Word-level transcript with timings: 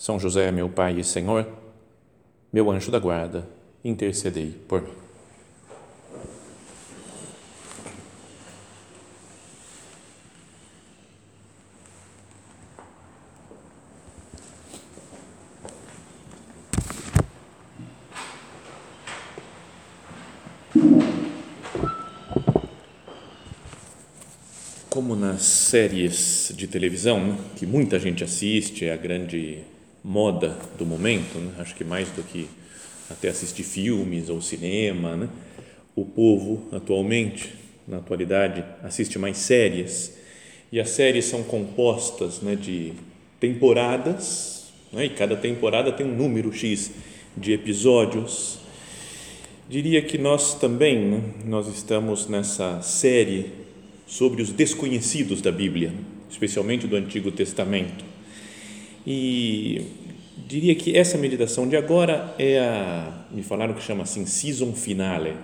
são 0.00 0.18
José, 0.18 0.50
meu 0.50 0.66
Pai 0.66 0.98
e 0.98 1.04
Senhor, 1.04 1.46
meu 2.50 2.70
anjo 2.70 2.90
da 2.90 2.98
guarda, 2.98 3.46
intercedei 3.84 4.50
por 4.66 4.80
mim. 4.80 4.88
Como 24.88 25.14
nas 25.14 25.42
séries 25.42 26.54
de 26.56 26.66
televisão, 26.66 27.36
que 27.54 27.66
muita 27.66 27.98
gente 27.98 28.24
assiste, 28.24 28.86
é 28.86 28.94
a 28.94 28.96
grande 28.96 29.62
moda 30.02 30.56
do 30.78 30.86
momento, 30.86 31.38
né? 31.38 31.52
acho 31.58 31.74
que 31.74 31.84
mais 31.84 32.08
do 32.10 32.22
que 32.22 32.48
até 33.10 33.28
assistir 33.28 33.64
filmes 33.64 34.28
ou 34.28 34.40
cinema, 34.40 35.16
né? 35.16 35.28
o 35.94 36.04
povo 36.04 36.68
atualmente, 36.72 37.52
na 37.86 37.98
atualidade, 37.98 38.64
assiste 38.82 39.18
mais 39.18 39.36
séries 39.36 40.16
e 40.72 40.80
as 40.80 40.90
séries 40.90 41.24
são 41.24 41.42
compostas 41.42 42.40
né, 42.40 42.54
de 42.54 42.92
temporadas 43.38 44.72
né? 44.92 45.06
e 45.06 45.10
cada 45.10 45.36
temporada 45.36 45.92
tem 45.92 46.06
um 46.06 46.16
número 46.16 46.52
X 46.52 46.92
de 47.36 47.52
episódios. 47.52 48.58
Diria 49.68 50.02
que 50.02 50.16
nós 50.16 50.54
também, 50.54 50.98
né? 50.98 51.22
nós 51.44 51.68
estamos 51.68 52.26
nessa 52.26 52.80
série 52.82 53.52
sobre 54.06 54.42
os 54.42 54.50
desconhecidos 54.50 55.40
da 55.42 55.52
Bíblia, 55.52 55.92
especialmente 56.30 56.86
do 56.86 56.96
Antigo 56.96 57.30
Testamento 57.30 58.09
e 59.12 59.86
diria 60.46 60.72
que 60.76 60.96
essa 60.96 61.18
meditação 61.18 61.68
de 61.68 61.76
agora 61.76 62.32
é 62.38 62.60
a, 62.60 63.24
me 63.32 63.42
falaram 63.42 63.74
que 63.74 63.82
chama 63.82 64.04
assim, 64.04 64.24
season 64.24 64.72
finale, 64.72 65.34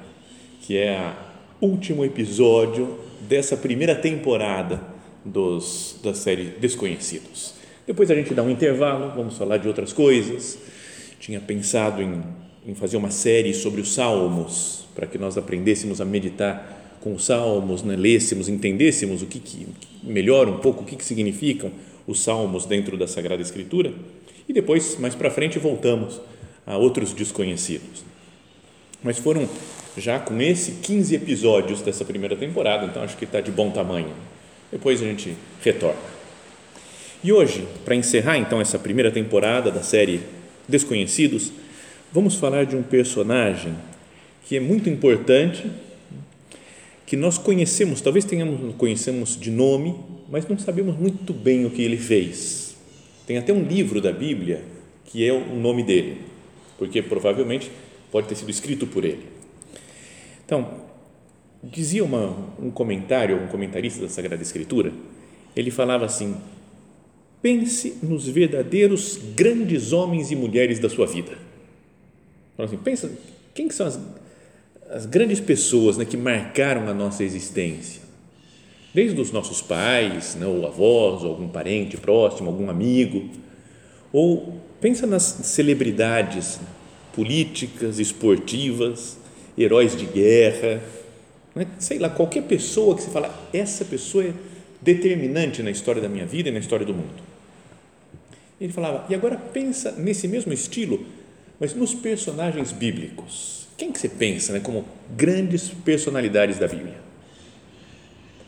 que 0.62 0.76
é 0.76 1.12
o 1.60 1.66
último 1.66 2.04
episódio 2.04 2.96
dessa 3.28 3.56
primeira 3.56 3.96
temporada 3.96 4.80
dos, 5.24 5.98
da 6.00 6.14
série 6.14 6.44
Desconhecidos. 6.60 7.54
Depois 7.84 8.08
a 8.08 8.14
gente 8.14 8.32
dá 8.32 8.42
um 8.44 8.50
intervalo, 8.50 9.12
vamos 9.16 9.36
falar 9.36 9.56
de 9.56 9.66
outras 9.66 9.92
coisas. 9.92 10.56
Tinha 11.18 11.40
pensado 11.40 12.00
em, 12.00 12.22
em 12.64 12.74
fazer 12.76 12.96
uma 12.96 13.10
série 13.10 13.52
sobre 13.52 13.80
os 13.80 13.94
Salmos, 13.94 14.86
para 14.94 15.08
que 15.08 15.18
nós 15.18 15.36
aprendêssemos 15.36 16.00
a 16.00 16.04
meditar 16.04 16.98
com 17.00 17.14
os 17.14 17.24
Salmos, 17.24 17.82
né? 17.82 17.96
lêssemos, 17.96 18.48
entendêssemos 18.48 19.22
o 19.22 19.26
que, 19.26 19.40
que 19.40 19.66
melhor 20.04 20.48
um 20.48 20.58
pouco, 20.58 20.84
o 20.84 20.86
que, 20.86 20.94
que 20.94 21.04
significam 21.04 21.72
os 22.06 22.20
salmos 22.20 22.66
dentro 22.66 22.96
da 22.96 23.06
Sagrada 23.06 23.42
Escritura 23.42 23.92
e 24.48 24.52
depois, 24.52 24.96
mais 24.98 25.14
para 25.14 25.30
frente, 25.30 25.58
voltamos 25.58 26.20
a 26.66 26.76
outros 26.76 27.12
desconhecidos. 27.12 28.04
Mas 29.02 29.18
foram 29.18 29.48
já 29.96 30.18
com 30.18 30.40
esse 30.40 30.72
15 30.72 31.14
episódios 31.14 31.80
dessa 31.80 32.04
primeira 32.04 32.36
temporada, 32.36 32.86
então 32.86 33.02
acho 33.02 33.16
que 33.16 33.24
está 33.24 33.40
de 33.40 33.50
bom 33.50 33.70
tamanho. 33.70 34.12
Depois 34.70 35.00
a 35.00 35.04
gente 35.04 35.34
retorna. 35.62 35.98
E 37.24 37.32
hoje, 37.32 37.66
para 37.84 37.94
encerrar 37.94 38.38
então 38.38 38.60
essa 38.60 38.78
primeira 38.78 39.10
temporada 39.10 39.70
da 39.70 39.82
série 39.82 40.20
Desconhecidos, 40.68 41.52
vamos 42.12 42.34
falar 42.34 42.66
de 42.66 42.76
um 42.76 42.82
personagem 42.82 43.74
que 44.46 44.56
é 44.56 44.60
muito 44.60 44.88
importante, 44.88 45.70
que 47.04 47.16
nós 47.16 47.38
conhecemos, 47.38 48.00
talvez 48.00 48.24
tenhamos 48.24 48.74
conhecemos 48.76 49.38
de 49.38 49.50
nome, 49.50 49.94
mas 50.28 50.46
não 50.48 50.58
sabemos 50.58 50.96
muito 50.96 51.32
bem 51.32 51.64
o 51.64 51.70
que 51.70 51.82
ele 51.82 51.96
fez. 51.96 52.76
Tem 53.26 53.38
até 53.38 53.52
um 53.52 53.62
livro 53.62 54.00
da 54.00 54.12
Bíblia 54.12 54.62
que 55.04 55.26
é 55.26 55.32
o 55.32 55.54
nome 55.54 55.82
dele, 55.82 56.18
porque 56.78 57.00
provavelmente 57.00 57.70
pode 58.10 58.28
ter 58.28 58.34
sido 58.34 58.50
escrito 58.50 58.86
por 58.86 59.04
ele. 59.04 59.22
Então, 60.44 60.80
dizia 61.62 62.04
uma, 62.04 62.36
um 62.58 62.70
comentário, 62.70 63.36
um 63.36 63.46
comentarista 63.46 64.02
da 64.02 64.08
Sagrada 64.08 64.42
Escritura, 64.42 64.92
ele 65.54 65.70
falava 65.70 66.04
assim: 66.04 66.36
pense 67.40 67.98
nos 68.02 68.28
verdadeiros 68.28 69.18
grandes 69.34 69.92
homens 69.92 70.30
e 70.30 70.36
mulheres 70.36 70.78
da 70.78 70.88
sua 70.88 71.06
vida. 71.06 71.38
Assim, 72.58 72.76
pensa, 72.76 73.10
quem 73.54 73.70
são 73.70 73.86
as, 73.86 74.00
as 74.90 75.06
grandes 75.06 75.40
pessoas 75.40 75.96
né, 75.96 76.04
que 76.04 76.16
marcaram 76.16 76.88
a 76.88 76.94
nossa 76.94 77.22
existência? 77.22 78.05
Desde 78.96 79.20
os 79.20 79.30
nossos 79.30 79.60
pais, 79.60 80.36
né, 80.36 80.46
ou 80.46 80.66
avós, 80.66 81.22
ou 81.22 81.28
algum 81.28 81.46
parente 81.46 81.98
próximo, 81.98 82.48
algum 82.48 82.70
amigo, 82.70 83.28
ou 84.10 84.58
pensa 84.80 85.06
nas 85.06 85.22
celebridades 85.22 86.58
políticas, 87.14 87.98
esportivas, 87.98 89.18
heróis 89.58 89.94
de 89.94 90.06
guerra, 90.06 90.82
né, 91.54 91.66
sei 91.78 91.98
lá, 91.98 92.08
qualquer 92.08 92.44
pessoa 92.44 92.96
que 92.96 93.02
você 93.02 93.10
fala, 93.10 93.38
essa 93.52 93.84
pessoa 93.84 94.24
é 94.24 94.32
determinante 94.80 95.62
na 95.62 95.70
história 95.70 96.00
da 96.00 96.08
minha 96.08 96.24
vida 96.24 96.48
e 96.48 96.52
na 96.52 96.58
história 96.58 96.86
do 96.86 96.94
mundo. 96.94 97.22
Ele 98.58 98.72
falava, 98.72 99.04
e 99.10 99.14
agora 99.14 99.36
pensa 99.36 99.92
nesse 99.92 100.26
mesmo 100.26 100.54
estilo, 100.54 101.04
mas 101.60 101.74
nos 101.74 101.92
personagens 101.92 102.72
bíblicos. 102.72 103.68
Quem 103.76 103.92
que 103.92 103.98
você 103.98 104.08
pensa 104.08 104.54
né, 104.54 104.60
como 104.60 104.86
grandes 105.14 105.68
personalidades 105.68 106.58
da 106.58 106.66
Bíblia? 106.66 107.05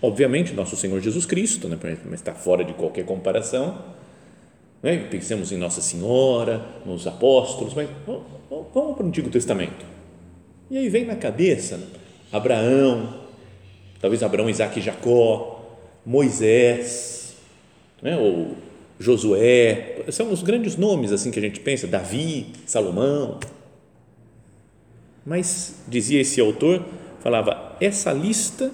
Obviamente, 0.00 0.52
nosso 0.52 0.76
Senhor 0.76 1.00
Jesus 1.00 1.26
Cristo, 1.26 1.68
né, 1.68 1.76
mas 1.82 2.20
está 2.20 2.32
fora 2.32 2.64
de 2.64 2.72
qualquer 2.74 3.04
comparação. 3.04 3.78
Né? 4.82 4.96
Pensemos 5.10 5.50
em 5.50 5.56
Nossa 5.56 5.80
Senhora, 5.80 6.64
nos 6.86 7.06
apóstolos, 7.06 7.74
mas 7.74 7.88
vamos, 8.06 8.22
vamos 8.72 8.96
para 8.96 9.04
o 9.04 9.08
Antigo 9.08 9.28
Testamento. 9.28 9.84
E 10.70 10.78
aí 10.78 10.88
vem 10.88 11.04
na 11.04 11.16
cabeça 11.16 11.80
Abraão, 12.30 13.14
talvez 14.00 14.22
Abraão, 14.22 14.48
Isaac 14.48 14.78
e 14.78 14.82
Jacó, 14.82 15.64
Moisés, 16.06 17.34
né? 18.00 18.16
ou 18.16 18.56
Josué, 19.00 20.04
são 20.10 20.30
os 20.32 20.42
grandes 20.42 20.76
nomes 20.76 21.12
assim 21.12 21.30
que 21.30 21.38
a 21.38 21.42
gente 21.42 21.60
pensa, 21.60 21.86
Davi, 21.86 22.52
Salomão. 22.66 23.38
Mas, 25.24 25.74
dizia 25.86 26.20
esse 26.20 26.40
autor, 26.40 26.84
falava, 27.20 27.76
essa 27.80 28.12
lista 28.12 28.70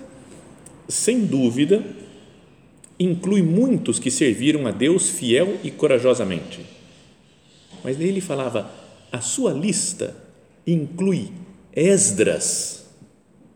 sem 0.88 1.24
dúvida, 1.24 1.84
inclui 2.98 3.42
muitos 3.42 3.98
que 3.98 4.10
serviram 4.10 4.66
a 4.66 4.70
Deus 4.70 5.08
fiel 5.08 5.58
e 5.62 5.70
corajosamente. 5.70 6.60
Mas 7.82 8.00
ele 8.00 8.20
falava, 8.20 8.70
a 9.10 9.20
sua 9.20 9.52
lista 9.52 10.16
inclui 10.66 11.30
Esdras. 11.74 12.86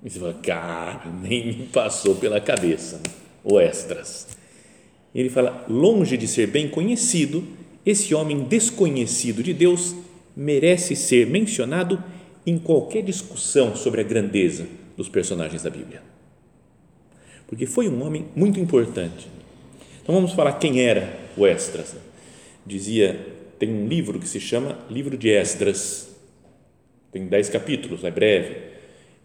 E 0.05 0.11
você 0.11 0.19
fala, 0.19 0.35
cara, 0.35 1.11
nem 1.23 1.47
me 1.47 1.67
passou 1.67 2.15
pela 2.15 2.41
cabeça, 2.41 3.01
o 3.43 3.59
Esdras. 3.61 4.29
Ele 5.15 5.31
fala, 5.31 5.65
longe 5.69 6.17
de 6.17 6.29
ser 6.29 6.49
bem 6.49 6.69
conhecido, 6.69 7.45
esse 7.85 8.15
homem 8.15 8.45
desconhecido 8.45 9.43
de 9.43 9.55
Deus 9.55 9.95
merece 10.37 10.95
ser 10.95 11.27
mencionado 11.27 12.03
em 12.47 12.59
qualquer 12.59 13.03
discussão 13.03 13.75
sobre 13.75 14.01
a 14.01 14.05
grandeza 14.05 14.67
dos 14.97 15.09
personagens 15.09 15.63
da 15.63 15.71
Bíblia 15.71 16.08
porque 17.49 17.67
foi 17.67 17.89
um 17.89 18.05
homem 18.07 18.27
muito 18.37 18.61
importante. 18.61 19.27
Então 20.03 20.15
vamos 20.15 20.33
falar 20.33 20.53
quem 20.53 20.83
era 20.83 21.19
o 21.37 21.47
Esdras. 21.47 21.97
Dizia, 22.65 23.19
tem 23.59 23.71
um 23.71 23.89
livro 23.89 24.21
que 24.21 24.29
se 24.29 24.39
chama 24.39 24.79
Livro 24.89 25.17
de 25.17 25.31
Esdras, 25.31 26.15
tem 27.11 27.27
dez 27.27 27.49
capítulos, 27.49 28.05
é 28.05 28.11
breve. 28.11 28.69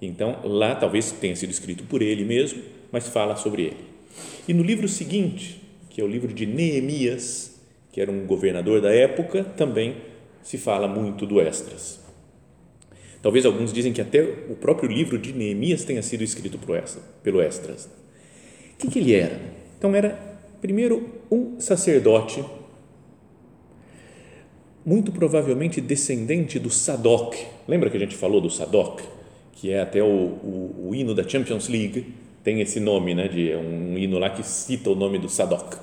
Então 0.02 0.40
lá 0.44 0.74
talvez 0.74 1.12
tenha 1.12 1.36
sido 1.36 1.52
escrito 1.52 1.84
por 1.84 2.02
ele 2.02 2.24
mesmo, 2.24 2.64
mas 2.92 3.08
fala 3.08 3.36
sobre 3.36 3.64
ele. 3.64 3.78
E 4.48 4.54
no 4.54 4.64
livro 4.64 4.88
seguinte, 4.88 5.62
que 5.90 6.00
é 6.02 6.04
o 6.04 6.08
livro 6.08 6.34
de 6.34 6.46
Neemias, 6.46 7.60
que 7.92 8.00
era 8.02 8.12
um 8.12 8.26
governador 8.26 8.82
da 8.82 8.92
época, 8.92 9.44
também 9.44 9.98
se 10.42 10.58
fala 10.58 10.88
muito 10.88 11.26
do 11.26 11.42
Esdras. 11.42 12.00
Talvez 13.22 13.46
alguns 13.46 13.72
dizem 13.72 13.94
que 13.94 14.02
até 14.02 14.22
o 14.50 14.56
próprio 14.56 14.90
livro 14.90 15.18
de 15.18 15.32
Neemias 15.32 15.84
tenha 15.84 16.02
sido 16.02 16.24
escrito 16.24 16.58
pelo 17.22 17.42
Esdras. 17.42 18.03
Que, 18.84 18.90
que 18.90 19.00
ele 19.00 19.14
era? 19.14 19.40
Então, 19.78 19.96
era, 19.96 20.20
primeiro, 20.60 21.10
um 21.32 21.58
sacerdote, 21.58 22.44
muito 24.86 25.10
provavelmente 25.14 25.80
descendente 25.80 26.60
do 26.60 26.70
Sadok. 26.70 27.38
Lembra 27.66 27.90
que 27.90 27.96
a 27.96 28.00
gente 28.00 28.16
falou 28.16 28.42
do 28.42 28.50
Sadok? 28.50 29.02
Que 29.54 29.72
é 29.72 29.80
até 29.80 30.04
o, 30.04 30.06
o, 30.06 30.88
o 30.90 30.96
hino 30.96 31.16
da 31.16 31.26
Champions 31.26 31.70
League, 31.70 32.14
tem 32.44 32.60
esse 32.60 32.82
nome, 32.82 33.16
né, 33.16 33.30
de 33.30 33.52
é 33.52 33.58
um 33.58 33.98
hino 33.98 34.20
lá 34.20 34.30
que 34.30 34.44
cita 34.44 34.90
o 34.90 34.96
nome 34.96 35.18
do 35.18 35.30
Sadok. 35.30 35.78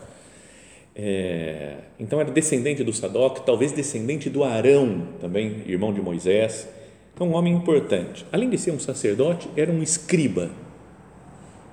É, 0.94 1.76
então 1.98 2.20
era 2.20 2.30
descendente 2.30 2.84
do 2.84 2.92
Sadok, 2.92 3.46
talvez 3.46 3.72
descendente 3.72 4.28
do 4.28 4.44
Arão, 4.44 5.08
também 5.18 5.62
irmão 5.66 5.90
de 5.90 6.02
Moisés. 6.02 6.68
Então 7.14 7.28
um 7.28 7.34
homem 7.34 7.54
importante. 7.54 8.26
Além 8.30 8.50
de 8.50 8.58
ser 8.58 8.72
um 8.72 8.78
sacerdote, 8.78 9.48
era 9.56 9.72
um 9.72 9.82
escriba, 9.82 10.50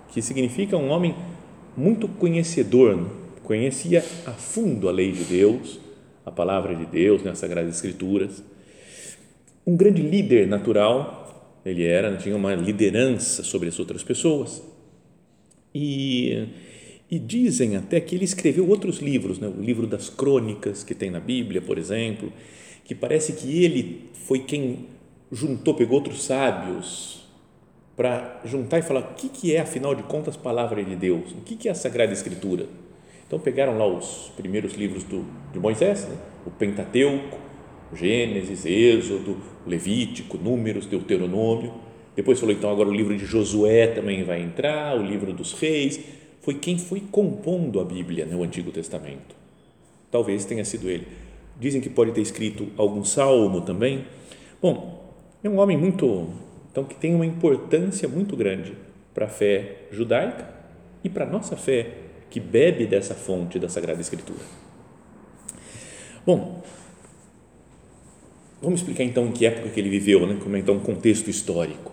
que 0.10 0.22
significa 0.22 0.78
um 0.78 0.90
homem 0.90 1.16
muito 1.76 2.08
conhecedor, 2.08 3.08
conhecia 3.44 4.04
a 4.26 4.32
fundo 4.32 4.90
a 4.90 4.92
lei 4.92 5.12
de 5.12 5.24
Deus, 5.24 5.80
a 6.26 6.32
palavra 6.32 6.76
de 6.76 6.86
Deus, 6.86 7.24
né, 7.24 7.34
Sagradas 7.36 7.76
Escrituras. 7.76 8.44
Um 9.66 9.76
grande 9.78 10.02
líder 10.02 10.48
natural, 10.48 11.62
ele 11.66 11.86
era, 11.86 12.16
tinha 12.18 12.36
uma 12.36 12.56
liderança 12.56 13.44
sobre 13.44 13.70
as 13.70 13.80
outras 13.80 14.04
pessoas. 14.04 14.64
E, 15.74 16.48
e 17.12 17.20
dizem 17.20 17.76
até 17.76 18.00
que 18.00 18.16
ele 18.16 18.26
escreveu 18.26 18.68
outros 18.68 19.00
livros, 19.00 19.40
né? 19.40 19.48
o 19.48 19.62
livro 19.62 19.86
das 19.86 20.10
crônicas 20.10 20.84
que 20.84 20.96
tem 20.96 21.12
na 21.12 21.20
Bíblia, 21.20 21.62
por 21.62 21.78
exemplo, 21.78 22.34
que 22.84 22.96
parece 22.96 23.34
que 23.34 23.64
ele 23.64 24.10
foi 24.14 24.40
quem 24.40 24.88
juntou, 25.32 25.76
pegou 25.76 25.98
outros 25.98 26.24
sábios 26.24 27.27
para 27.98 28.40
juntar 28.46 28.80
e 28.80 28.82
falar 28.82 29.02
o 29.02 29.16
que, 29.16 29.28
que 29.28 29.54
é, 29.54 29.60
afinal 29.60 29.94
de 29.94 30.04
contas, 30.04 30.38
palavra 30.38 30.82
de 30.82 30.96
Deus, 30.96 31.32
o 31.32 31.42
que, 31.42 31.58
que 31.58 31.68
é 31.68 31.72
a 31.72 31.76
Sagrada 31.76 32.14
Escritura. 32.14 32.68
Então 33.26 33.38
pegaram 33.38 33.78
lá 33.78 33.86
os 33.86 34.32
primeiros 34.38 34.76
livros 34.76 35.04
do, 35.04 35.26
de 35.52 35.60
Moisés, 35.60 36.08
né? 36.08 36.16
o 36.46 36.52
Pentateuco, 36.52 37.38
Gênesis, 37.94 38.66
Êxodo, 38.66 39.36
Levítico, 39.66 40.38
Números, 40.38 40.86
Deuteronômio, 40.86 41.74
depois 42.18 42.40
falou, 42.40 42.56
então, 42.56 42.72
agora 42.72 42.90
o 42.90 42.92
livro 42.92 43.16
de 43.16 43.28
Josué 43.28 43.86
também 43.86 44.24
vai 44.24 44.42
entrar, 44.42 44.98
o 44.98 45.04
livro 45.04 45.32
dos 45.32 45.54
reis. 45.54 46.00
Foi 46.42 46.56
quem 46.56 46.76
foi 46.80 47.00
compondo 47.00 47.80
a 47.80 47.86
Bíblia 47.86 48.26
no 48.26 48.42
Antigo 48.42 48.72
Testamento. 48.72 49.36
Talvez 50.10 50.44
tenha 50.44 50.66
sido 50.66 50.90
ele. 50.90 51.06
Dizem 51.60 51.80
que 51.80 51.92
pode 51.92 52.12
ter 52.14 52.22
escrito 52.22 52.70
algum 52.76 53.06
salmo 53.06 53.62
também. 53.62 54.06
Bom, 54.60 55.14
é 55.44 55.48
um 55.48 55.60
homem 55.60 55.78
muito, 55.78 56.28
então, 56.78 56.86
que 56.86 56.94
tem 56.94 57.16
uma 57.16 57.26
importância 57.26 58.08
muito 58.08 58.38
grande 58.38 58.74
para 59.12 59.26
a 59.26 59.28
fé 59.28 59.88
judaica 59.92 60.48
e 61.04 61.10
para 61.10 61.26
a 61.26 61.28
nossa 61.28 61.58
fé, 61.58 61.90
que 62.30 62.40
bebe 62.40 62.86
dessa 62.86 63.16
fonte 63.16 63.58
da 63.58 63.68
Sagrada 63.68 64.00
Escritura. 64.00 64.38
Bom, 66.24 66.64
vamos 68.62 68.82
explicar 68.82 69.04
então 69.04 69.26
em 69.26 69.32
que 69.32 69.48
época 69.48 69.70
que 69.70 69.80
ele 69.80 69.90
viveu, 69.90 70.28
né? 70.28 70.38
como 70.40 70.56
é 70.56 70.60
então 70.60 70.76
um 70.76 70.80
contexto 70.80 71.32
histórico. 71.32 71.92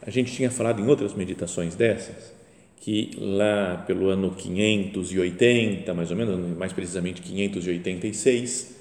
A 0.00 0.08
gente 0.08 0.32
tinha 0.32 0.50
falado 0.50 0.80
em 0.80 0.88
outras 0.88 1.12
meditações 1.12 1.74
dessas 1.74 2.32
que 2.80 3.10
lá 3.18 3.84
pelo 3.86 4.08
ano 4.08 4.30
580, 4.30 5.92
mais 5.92 6.10
ou 6.10 6.16
menos, 6.16 6.56
mais 6.56 6.72
precisamente 6.72 7.20
586, 7.20 8.76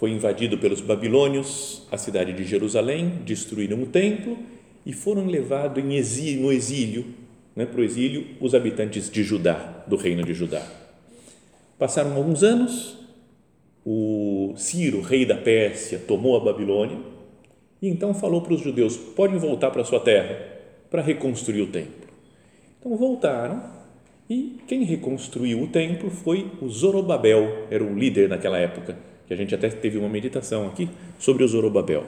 foi 0.00 0.12
invadido 0.12 0.56
pelos 0.56 0.80
babilônios 0.80 1.82
a 1.92 1.98
cidade 1.98 2.32
de 2.32 2.42
Jerusalém, 2.42 3.18
destruíram 3.22 3.82
o 3.82 3.86
templo 3.86 4.38
e 4.86 4.94
foram 4.94 5.26
levados 5.26 5.84
exílio, 5.84 6.40
no 6.40 6.50
exílio, 6.50 7.04
né, 7.54 7.66
para 7.66 7.82
o 7.82 7.84
exílio, 7.84 8.28
os 8.40 8.54
habitantes 8.54 9.10
de 9.10 9.22
Judá, 9.22 9.84
do 9.86 9.96
reino 9.96 10.24
de 10.24 10.32
Judá. 10.32 10.66
Passaram 11.78 12.16
alguns 12.16 12.42
anos, 12.42 12.96
o 13.84 14.54
Ciro, 14.56 15.02
rei 15.02 15.26
da 15.26 15.36
Pérsia, 15.36 15.98
tomou 15.98 16.34
a 16.34 16.40
Babilônia 16.40 16.96
e 17.82 17.86
então 17.86 18.14
falou 18.14 18.40
para 18.40 18.54
os 18.54 18.62
judeus: 18.62 18.96
podem 18.96 19.36
voltar 19.36 19.70
para 19.70 19.82
a 19.82 19.84
sua 19.84 20.00
terra 20.00 20.34
para 20.90 21.02
reconstruir 21.02 21.60
o 21.60 21.66
templo. 21.66 22.08
Então 22.78 22.96
voltaram 22.96 23.62
e 24.30 24.60
quem 24.66 24.82
reconstruiu 24.82 25.60
o 25.60 25.66
templo 25.66 26.08
foi 26.08 26.50
o 26.62 26.70
Zorobabel, 26.70 27.66
era 27.70 27.84
o 27.84 27.98
líder 27.98 28.30
naquela 28.30 28.56
época, 28.56 29.09
que 29.30 29.34
a 29.34 29.36
gente 29.36 29.54
até 29.54 29.68
teve 29.68 29.96
uma 29.96 30.08
meditação 30.08 30.66
aqui 30.66 30.90
sobre 31.16 31.44
o 31.44 31.48
Zorobabel. 31.48 32.04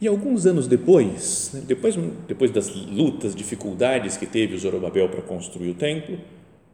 E 0.00 0.08
alguns 0.08 0.46
anos 0.46 0.66
depois, 0.66 1.50
né, 1.52 1.62
depois, 1.66 1.94
depois 2.26 2.50
das 2.50 2.70
lutas, 2.74 3.34
dificuldades 3.34 4.16
que 4.16 4.24
teve 4.24 4.54
o 4.54 4.58
Zorobabel 4.58 5.10
para 5.10 5.20
construir 5.20 5.68
o 5.68 5.74
templo, 5.74 6.18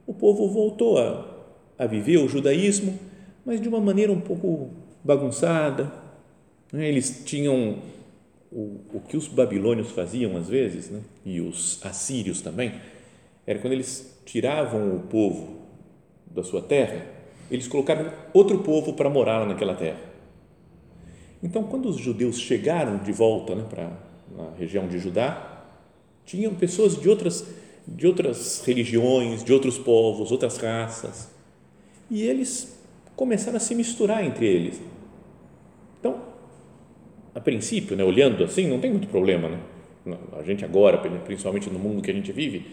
o 0.07 0.15
povo 0.15 0.49
voltou 0.49 0.97
a, 0.97 1.27
a 1.77 1.87
viver 1.87 2.19
o 2.19 2.29
judaísmo, 2.29 2.97
mas 3.45 3.61
de 3.61 3.69
uma 3.69 3.81
maneira 3.81 4.13
um 4.13 4.21
pouco 4.21 4.71
bagunçada, 5.03 5.93
né? 6.73 6.89
Eles 6.89 7.25
tinham 7.25 7.79
o, 8.53 8.79
o 8.95 9.01
que 9.09 9.17
os 9.17 9.27
babilônios 9.27 9.91
faziam 9.91 10.37
às 10.37 10.49
vezes, 10.49 10.89
né? 10.89 11.01
e 11.27 11.41
os 11.41 11.85
assírios 11.85 12.41
também, 12.41 12.75
era 13.45 13.59
quando 13.59 13.73
eles 13.73 14.21
tiravam 14.25 14.95
o 14.95 15.01
povo 15.01 15.67
da 16.31 16.45
sua 16.45 16.63
terra, 16.63 17.18
eles 17.51 17.69
colocavam 17.69 18.13
outro 18.33 18.59
povo 18.59 18.93
para 18.93 19.09
morar 19.09 19.47
naquela 19.47 19.75
terra. 19.75 20.01
Então, 21.43 21.63
quando 21.65 21.89
os 21.89 21.97
judeus 21.97 22.39
chegaram 22.39 22.99
de 22.99 23.13
volta 23.13 23.55
né, 23.55 23.65
para 23.69 23.91
a 24.39 24.57
região 24.59 24.89
de 24.89 24.99
Judá, 24.99 25.65
tinham 26.25 26.55
pessoas 26.55 27.01
de 27.01 27.09
outras, 27.09 27.47
de 27.87 28.07
outras 28.07 28.63
religiões, 28.67 29.45
de 29.45 29.53
outros 29.53 29.79
povos, 29.79 30.33
outras 30.33 30.57
raças, 30.59 31.31
e 32.11 32.23
eles 32.23 32.79
começaram 33.15 33.57
a 33.57 33.61
se 33.61 33.75
misturar 33.75 34.25
entre 34.25 34.47
eles 34.47 34.81
a 37.39 37.41
princípio, 37.41 37.97
né, 37.97 38.05
olhando 38.05 38.45
assim, 38.45 38.67
não 38.67 38.81
tem 38.81 38.91
muito 38.91 39.07
problema, 39.07 39.49
né? 39.49 39.59
A 40.39 40.43
gente 40.43 40.65
agora, 40.65 40.99
principalmente 40.99 41.71
no 41.71 41.79
mundo 41.79 42.03
que 42.03 42.11
a 42.11 42.15
gente 42.15 42.33
vive, 42.33 42.67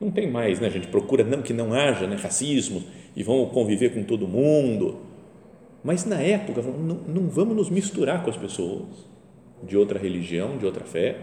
não 0.00 0.10
tem 0.10 0.28
mais, 0.28 0.58
né? 0.58 0.66
A 0.66 0.70
gente 0.70 0.88
procura 0.88 1.22
não 1.22 1.42
que 1.42 1.52
não 1.52 1.72
haja 1.72 2.06
né, 2.06 2.16
racismo 2.16 2.82
e 3.16 3.22
vamos 3.22 3.52
conviver 3.52 3.90
com 3.90 4.02
todo 4.02 4.26
mundo. 4.26 4.96
Mas 5.82 6.04
na 6.04 6.20
época, 6.20 6.62
não, 6.62 6.98
não 7.06 7.28
vamos 7.28 7.56
nos 7.56 7.70
misturar 7.70 8.22
com 8.22 8.30
as 8.30 8.36
pessoas 8.36 8.84
de 9.62 9.76
outra 9.76 9.98
religião, 9.98 10.56
de 10.56 10.66
outra 10.66 10.84
fé, 10.84 11.16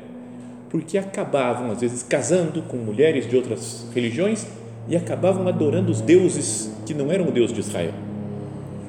porque 0.70 0.98
acabavam 0.98 1.72
às 1.72 1.82
vezes 1.82 2.04
casando 2.04 2.62
com 2.64 2.78
mulheres 2.78 3.30
de 3.30 3.36
outras 3.36 3.88
religiões 3.94 4.48
e 4.88 4.96
acabavam 4.96 5.48
adorando 5.48 5.92
os 5.92 6.02
deuses 6.02 6.72
que 6.86 6.94
não 6.94 7.12
eram 7.12 7.28
o 7.28 7.32
Deus 7.32 7.52
de 7.52 7.60
Israel. 7.60 7.94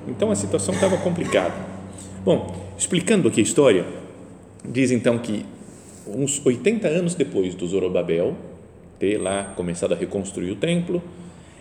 Então 0.09 0.30
a 0.30 0.35
situação 0.35 0.75
estava 0.75 0.97
complicada. 0.99 1.54
Bom, 2.25 2.66
Explicando 2.78 3.26
aqui 3.26 3.40
a 3.40 3.42
história, 3.42 3.87
diz 4.62 4.90
então 4.90 5.18
que 5.18 5.47
uns 6.06 6.44
80 6.44 6.87
anos 6.87 7.14
depois 7.14 7.54
do 7.54 7.66
Zorobabel 7.66 8.37
ter 8.99 9.16
lá 9.16 9.44
começado 9.56 9.92
a 9.92 9.97
reconstruir 9.97 10.50
o 10.50 10.56
templo, 10.56 11.02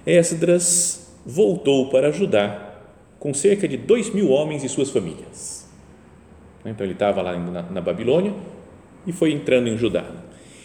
Esdras 0.05 1.04
voltou 1.25 1.89
para 1.89 2.11
Judá 2.11 2.73
com 3.17 3.33
cerca 3.33 3.67
de 3.67 3.77
dois 3.77 4.13
mil 4.13 4.29
homens 4.29 4.63
e 4.63 4.69
suas 4.69 4.91
famílias. 4.91 5.67
Então 6.63 6.85
ele 6.85 6.93
estava 6.93 7.21
lá 7.21 7.37
na, 7.37 7.81
Babilônia 7.81 8.33
e 9.05 9.11
foi 9.11 9.31
entrando 9.31 9.67
em 9.67 9.77
Judá. 9.77 10.05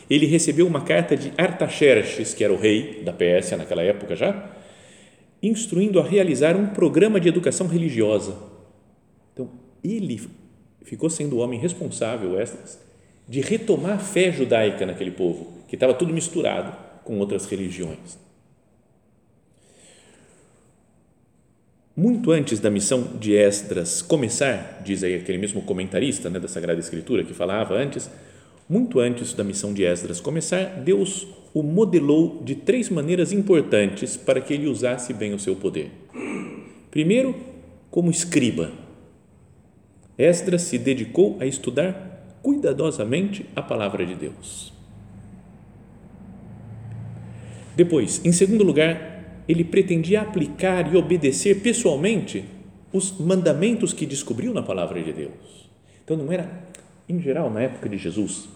Ele 0.09 0.27
recebeu 0.27 0.67
uma 0.67 0.81
carta 0.83 1.17
de 1.17 1.33
Artaxerxes, 1.39 2.35
que 2.35 2.43
era 2.43 2.53
o 2.53 2.57
rei 2.59 3.03
da 3.05 3.13
Pérsia 3.13 3.57
naquela 3.57 3.83
época 3.83 4.17
já, 4.17 4.51
instruindo 5.43 6.01
a 6.01 6.03
realizar 6.03 6.57
um 6.57 6.67
programa 6.67 7.21
de 7.21 7.29
educação 7.29 7.67
religiosa. 7.67 8.37
Então, 9.33 9.51
ele 9.85 10.21
ficou 10.83 11.09
sendo 11.09 11.37
o 11.37 11.39
homem 11.39 11.61
responsável, 11.61 12.33
de 13.29 13.41
retomar 13.41 13.93
a 13.93 13.99
fé 13.99 14.33
judaica 14.33 14.85
naquele 14.85 15.13
povo, 15.13 15.47
que 15.69 15.77
estava 15.77 15.95
tudo 15.95 16.13
misturado 16.13 16.77
com 17.05 17.19
outras 17.19 17.47
religiões. 17.47 18.19
Muito 22.01 22.31
antes 22.31 22.59
da 22.59 22.71
missão 22.71 23.03
de 23.21 23.35
Esdras 23.35 24.01
começar, 24.01 24.81
diz 24.83 25.05
aí 25.05 25.17
aquele 25.17 25.37
mesmo 25.37 25.61
comentarista 25.61 26.31
né, 26.31 26.41
da 26.41 26.49
Sagrada 26.49 26.81
Escritura 26.81 27.23
que 27.23 27.35
falava 27.35 27.75
antes, 27.75 28.11
muito 28.67 29.01
antes 29.01 29.35
da 29.35 29.45
missão 29.45 29.75
de 29.75 29.85
Esdras 29.85 30.19
começar, 30.19 30.81
Deus 30.83 31.27
o 31.53 31.63
modelou 31.63 32.41
de 32.43 32.55
três 32.55 32.89
maneiras 32.89 33.33
importantes 33.33 34.17
para 34.17 34.41
que 34.41 34.55
ele 34.55 34.67
usasse 34.67 35.13
bem 35.13 35.35
o 35.35 35.39
seu 35.39 35.55
poder. 35.55 35.91
Primeiro, 36.91 37.37
como 37.91 38.11
escriba, 38.11 38.73
Esdras 40.17 40.63
se 40.63 40.79
dedicou 40.79 41.37
a 41.39 41.45
estudar 41.45 42.39
cuidadosamente 42.41 43.45
a 43.55 43.61
palavra 43.61 44.07
de 44.07 44.15
Deus. 44.15 44.73
Depois, 47.77 48.25
em 48.25 48.33
segundo 48.33 48.65
lugar, 48.65 49.10
ele 49.51 49.65
pretendia 49.65 50.21
aplicar 50.21 50.95
e 50.95 50.97
obedecer 50.97 51.61
pessoalmente 51.61 52.45
os 52.93 53.19
mandamentos 53.19 53.93
que 53.93 54.07
descobriu 54.07 54.55
na 54.55 54.63
palavra 54.63 55.03
de 55.03 55.13
Deus. 55.13 55.69
Então, 56.05 56.17
não 56.17 56.31
era, 56.33 56.69
em 57.09 57.21
geral, 57.21 57.51
na 57.51 57.63
época 57.63 57.89
de 57.89 57.97
Jesus. 57.97 58.49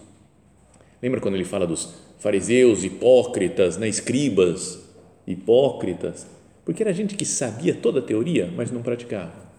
Lembra 1.01 1.19
quando 1.19 1.35
ele 1.35 1.43
fala 1.43 1.67
dos 1.67 1.93
fariseus, 2.19 2.85
hipócritas, 2.85 3.77
né, 3.77 3.89
escribas, 3.89 4.87
hipócritas? 5.27 6.27
Porque 6.63 6.81
era 6.81 6.93
gente 6.93 7.15
que 7.15 7.25
sabia 7.25 7.75
toda 7.75 7.99
a 7.99 8.03
teoria, 8.03 8.49
mas 8.55 8.71
não 8.71 8.81
praticava. 8.81 9.51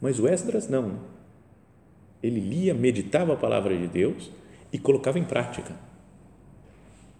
Mas 0.00 0.18
o 0.18 0.26
Esdras 0.26 0.68
não. 0.68 0.98
Ele 2.20 2.40
lia, 2.40 2.74
meditava 2.74 3.34
a 3.34 3.36
palavra 3.36 3.76
de 3.76 3.86
Deus 3.86 4.30
e 4.72 4.78
colocava 4.78 5.16
em 5.16 5.24
prática. 5.24 5.76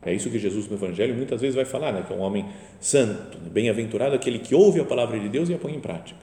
É 0.03 0.15
isso 0.15 0.31
que 0.31 0.39
Jesus 0.39 0.67
no 0.69 0.77
Evangelho 0.77 1.15
muitas 1.15 1.41
vezes 1.41 1.55
vai 1.55 1.65
falar, 1.65 1.93
né? 1.93 2.03
que 2.07 2.13
é 2.13 2.17
um 2.17 2.21
homem 2.21 2.47
santo, 2.81 3.39
né? 3.39 3.51
bem-aventurado 3.51 4.15
aquele 4.15 4.39
que 4.39 4.55
ouve 4.55 4.81
a 4.81 4.85
palavra 4.85 5.19
de 5.19 5.29
Deus 5.29 5.49
e 5.49 5.55
a 5.55 5.59
põe 5.59 5.75
em 5.75 5.81
prática. 5.81 6.21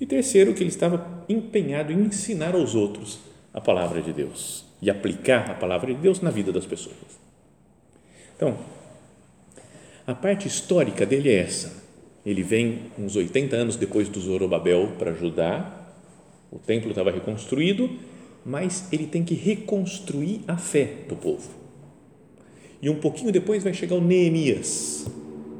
E 0.00 0.06
terceiro, 0.06 0.54
que 0.54 0.62
ele 0.62 0.70
estava 0.70 1.24
empenhado 1.28 1.92
em 1.92 2.00
ensinar 2.00 2.54
aos 2.54 2.74
outros 2.74 3.20
a 3.52 3.60
palavra 3.60 4.00
de 4.02 4.12
Deus 4.12 4.64
e 4.80 4.90
aplicar 4.90 5.50
a 5.50 5.54
palavra 5.54 5.92
de 5.92 6.00
Deus 6.00 6.20
na 6.20 6.30
vida 6.30 6.52
das 6.52 6.66
pessoas. 6.66 6.96
Então, 8.36 8.56
a 10.06 10.14
parte 10.14 10.46
histórica 10.46 11.04
dele 11.04 11.30
é 11.30 11.40
essa. 11.40 11.84
Ele 12.24 12.42
vem 12.42 12.92
uns 12.98 13.16
80 13.16 13.56
anos 13.56 13.76
depois 13.76 14.08
do 14.08 14.20
Zorobabel 14.20 14.92
para 14.98 15.12
Judá, 15.12 15.78
o 16.50 16.58
templo 16.58 16.90
estava 16.90 17.10
reconstruído, 17.10 17.90
mas 18.44 18.90
ele 18.92 19.06
tem 19.06 19.24
que 19.24 19.34
reconstruir 19.34 20.40
a 20.48 20.56
fé 20.56 21.04
do 21.08 21.16
povo. 21.16 21.50
E 22.80 22.88
um 22.88 22.96
pouquinho 22.96 23.32
depois 23.32 23.64
vai 23.64 23.74
chegar 23.74 23.96
o 23.96 24.00
Neemias, 24.00 25.06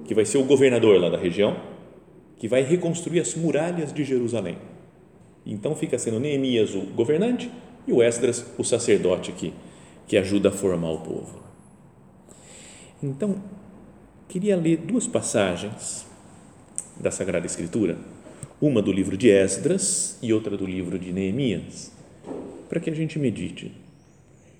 que 0.04 0.14
vai 0.14 0.24
ser 0.24 0.38
o 0.38 0.44
governador 0.44 1.00
lá 1.00 1.08
da 1.08 1.18
região, 1.18 1.56
que 2.36 2.46
vai 2.46 2.62
reconstruir 2.62 3.20
as 3.20 3.34
muralhas 3.34 3.92
de 3.92 4.04
Jerusalém. 4.04 4.56
Então 5.44 5.74
fica 5.74 5.98
sendo 5.98 6.20
Neemias 6.20 6.74
o 6.74 6.80
governante 6.80 7.50
e 7.86 7.92
o 7.92 8.02
Esdras 8.02 8.44
o 8.56 8.62
sacerdote 8.62 9.32
que, 9.32 9.52
que 10.06 10.16
ajuda 10.16 10.50
a 10.50 10.52
formar 10.52 10.90
o 10.90 11.00
povo. 11.00 11.42
Então, 13.02 13.42
queria 14.28 14.56
ler 14.56 14.76
duas 14.78 15.06
passagens 15.06 16.06
da 16.98 17.10
Sagrada 17.10 17.46
Escritura, 17.46 17.98
uma 18.60 18.82
do 18.82 18.92
livro 18.92 19.16
de 19.16 19.30
Esdras 19.30 20.18
e 20.20 20.32
outra 20.32 20.56
do 20.56 20.66
livro 20.66 20.98
de 20.98 21.12
Neemias, 21.12 21.92
para 22.68 22.80
que 22.80 22.90
a 22.90 22.94
gente 22.94 23.18
medite 23.18 23.72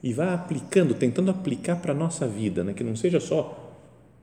e 0.02 0.12
vá 0.12 0.34
aplicando, 0.34 0.94
tentando 0.94 1.30
aplicar 1.30 1.76
para 1.76 1.92
a 1.92 1.96
nossa 1.96 2.26
vida, 2.26 2.62
né? 2.62 2.72
que 2.72 2.84
não 2.84 2.94
seja 2.94 3.20
só 3.20 3.74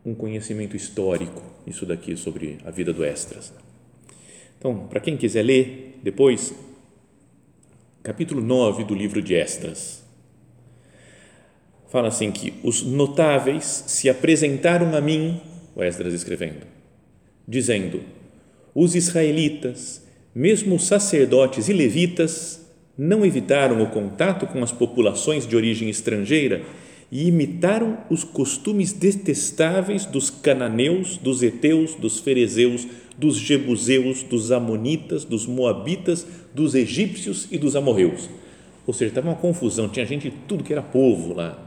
um 0.06 0.14
conhecimento 0.14 0.76
histórico, 0.76 1.42
isso 1.66 1.86
daqui 1.86 2.16
sobre 2.16 2.60
a 2.66 2.72
vida 2.72 2.94
do 2.94 3.04
Esdras. 3.04 3.54
Então, 4.58 4.88
para 4.88 5.00
quem 5.00 5.18
quiser 5.18 5.44
ler 5.44 6.00
depois, 6.04 6.54
capítulo 8.04 8.40
9 8.40 8.84
do 8.84 8.94
livro 8.94 9.22
de 9.22 9.34
Esdras. 9.34 10.04
Fala 11.90 12.10
assim 12.10 12.32
que 12.32 12.54
os 12.64 12.84
notáveis 12.84 13.86
se 13.88 14.10
apresentaram 14.10 14.96
a 14.96 15.02
mim, 15.02 15.42
o 15.76 15.84
Esdras 15.84 16.14
escrevendo, 16.14 16.68
dizendo: 17.48 18.02
os 18.76 18.96
israelitas, 18.96 20.04
mesmo 20.36 20.76
os 20.76 20.86
sacerdotes 20.86 21.68
e 21.68 21.74
levitas, 21.74 22.65
não 22.98 23.26
evitaram 23.26 23.82
o 23.82 23.90
contato 23.90 24.48
com 24.48 24.64
as 24.64 24.72
populações 24.72 25.48
de 25.48 25.56
origem 25.56 25.90
estrangeira 25.90 26.64
e 27.12 27.28
imitaram 27.28 27.98
os 28.10 28.24
costumes 28.24 28.92
detestáveis 28.94 30.06
dos 30.06 30.30
cananeus, 30.30 31.18
dos 31.18 31.44
heteus, 31.44 31.96
dos 31.96 32.20
ferezeus, 32.20 32.88
dos 33.18 33.38
jebuseus, 33.38 34.24
dos 34.24 34.52
amonitas, 34.52 35.24
dos 35.24 35.46
moabitas, 35.46 36.26
dos 36.54 36.76
egípcios 36.76 37.48
e 37.52 37.58
dos 37.58 37.76
amorreus. 37.76 38.30
Ou 38.88 38.94
seja, 38.94 39.10
estava 39.10 39.30
uma 39.30 39.36
confusão, 39.36 39.90
tinha 39.90 40.06
gente 40.06 40.30
de 40.30 40.38
tudo 40.48 40.64
que 40.64 40.74
era 40.74 40.82
povo 40.82 41.34
lá. 41.34 41.58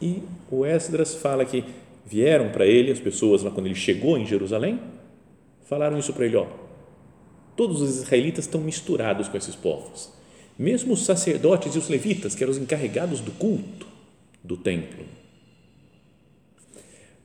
E 0.00 0.22
o 0.50 0.64
Esdras 0.64 1.14
fala 1.14 1.44
que 1.44 1.64
vieram 2.06 2.50
para 2.50 2.66
ele 2.66 2.92
as 2.92 3.00
pessoas 3.00 3.42
lá 3.42 3.50
quando 3.50 3.66
ele 3.66 3.74
chegou 3.74 4.16
em 4.16 4.24
Jerusalém, 4.24 4.80
falaram 5.66 5.98
isso 5.98 6.12
para 6.12 6.26
ele, 6.26 6.36
ó, 6.36 6.46
todos 7.58 7.82
os 7.82 7.96
israelitas 7.96 8.44
estão 8.44 8.60
misturados 8.60 9.26
com 9.26 9.36
esses 9.36 9.56
povos. 9.56 10.10
Mesmo 10.56 10.92
os 10.92 11.04
sacerdotes 11.04 11.74
e 11.74 11.78
os 11.78 11.88
levitas, 11.88 12.36
que 12.36 12.44
eram 12.44 12.52
os 12.52 12.58
encarregados 12.58 13.20
do 13.20 13.32
culto 13.32 13.84
do 14.44 14.56
templo. 14.56 15.04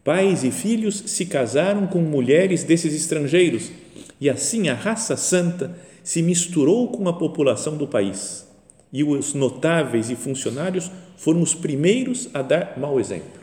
Pais 0.04 0.44
e 0.44 0.50
filhos 0.50 1.04
se 1.06 1.28
casaram 1.28 1.86
com 1.86 2.00
mulheres 2.00 2.64
desses 2.64 2.96
estrangeiros 2.96 3.72
e 4.20 4.28
assim 4.28 4.70
a 4.70 4.74
raça 4.74 5.16
santa 5.16 5.78
se 6.04 6.24
misturou 6.24 6.88
com 6.88 7.08
a 7.08 7.14
população 7.14 7.78
do 7.78 7.88
país. 7.88 8.48
E 8.92 9.04
os 9.04 9.36
notáveis 9.36 10.10
e 10.10 10.16
funcionários 10.16 10.90
foram 11.16 11.44
os 11.44 11.54
primeiros 11.54 12.28
a 12.34 12.42
dar 12.42 12.80
mau 12.80 13.00
exemplo. 13.00 13.40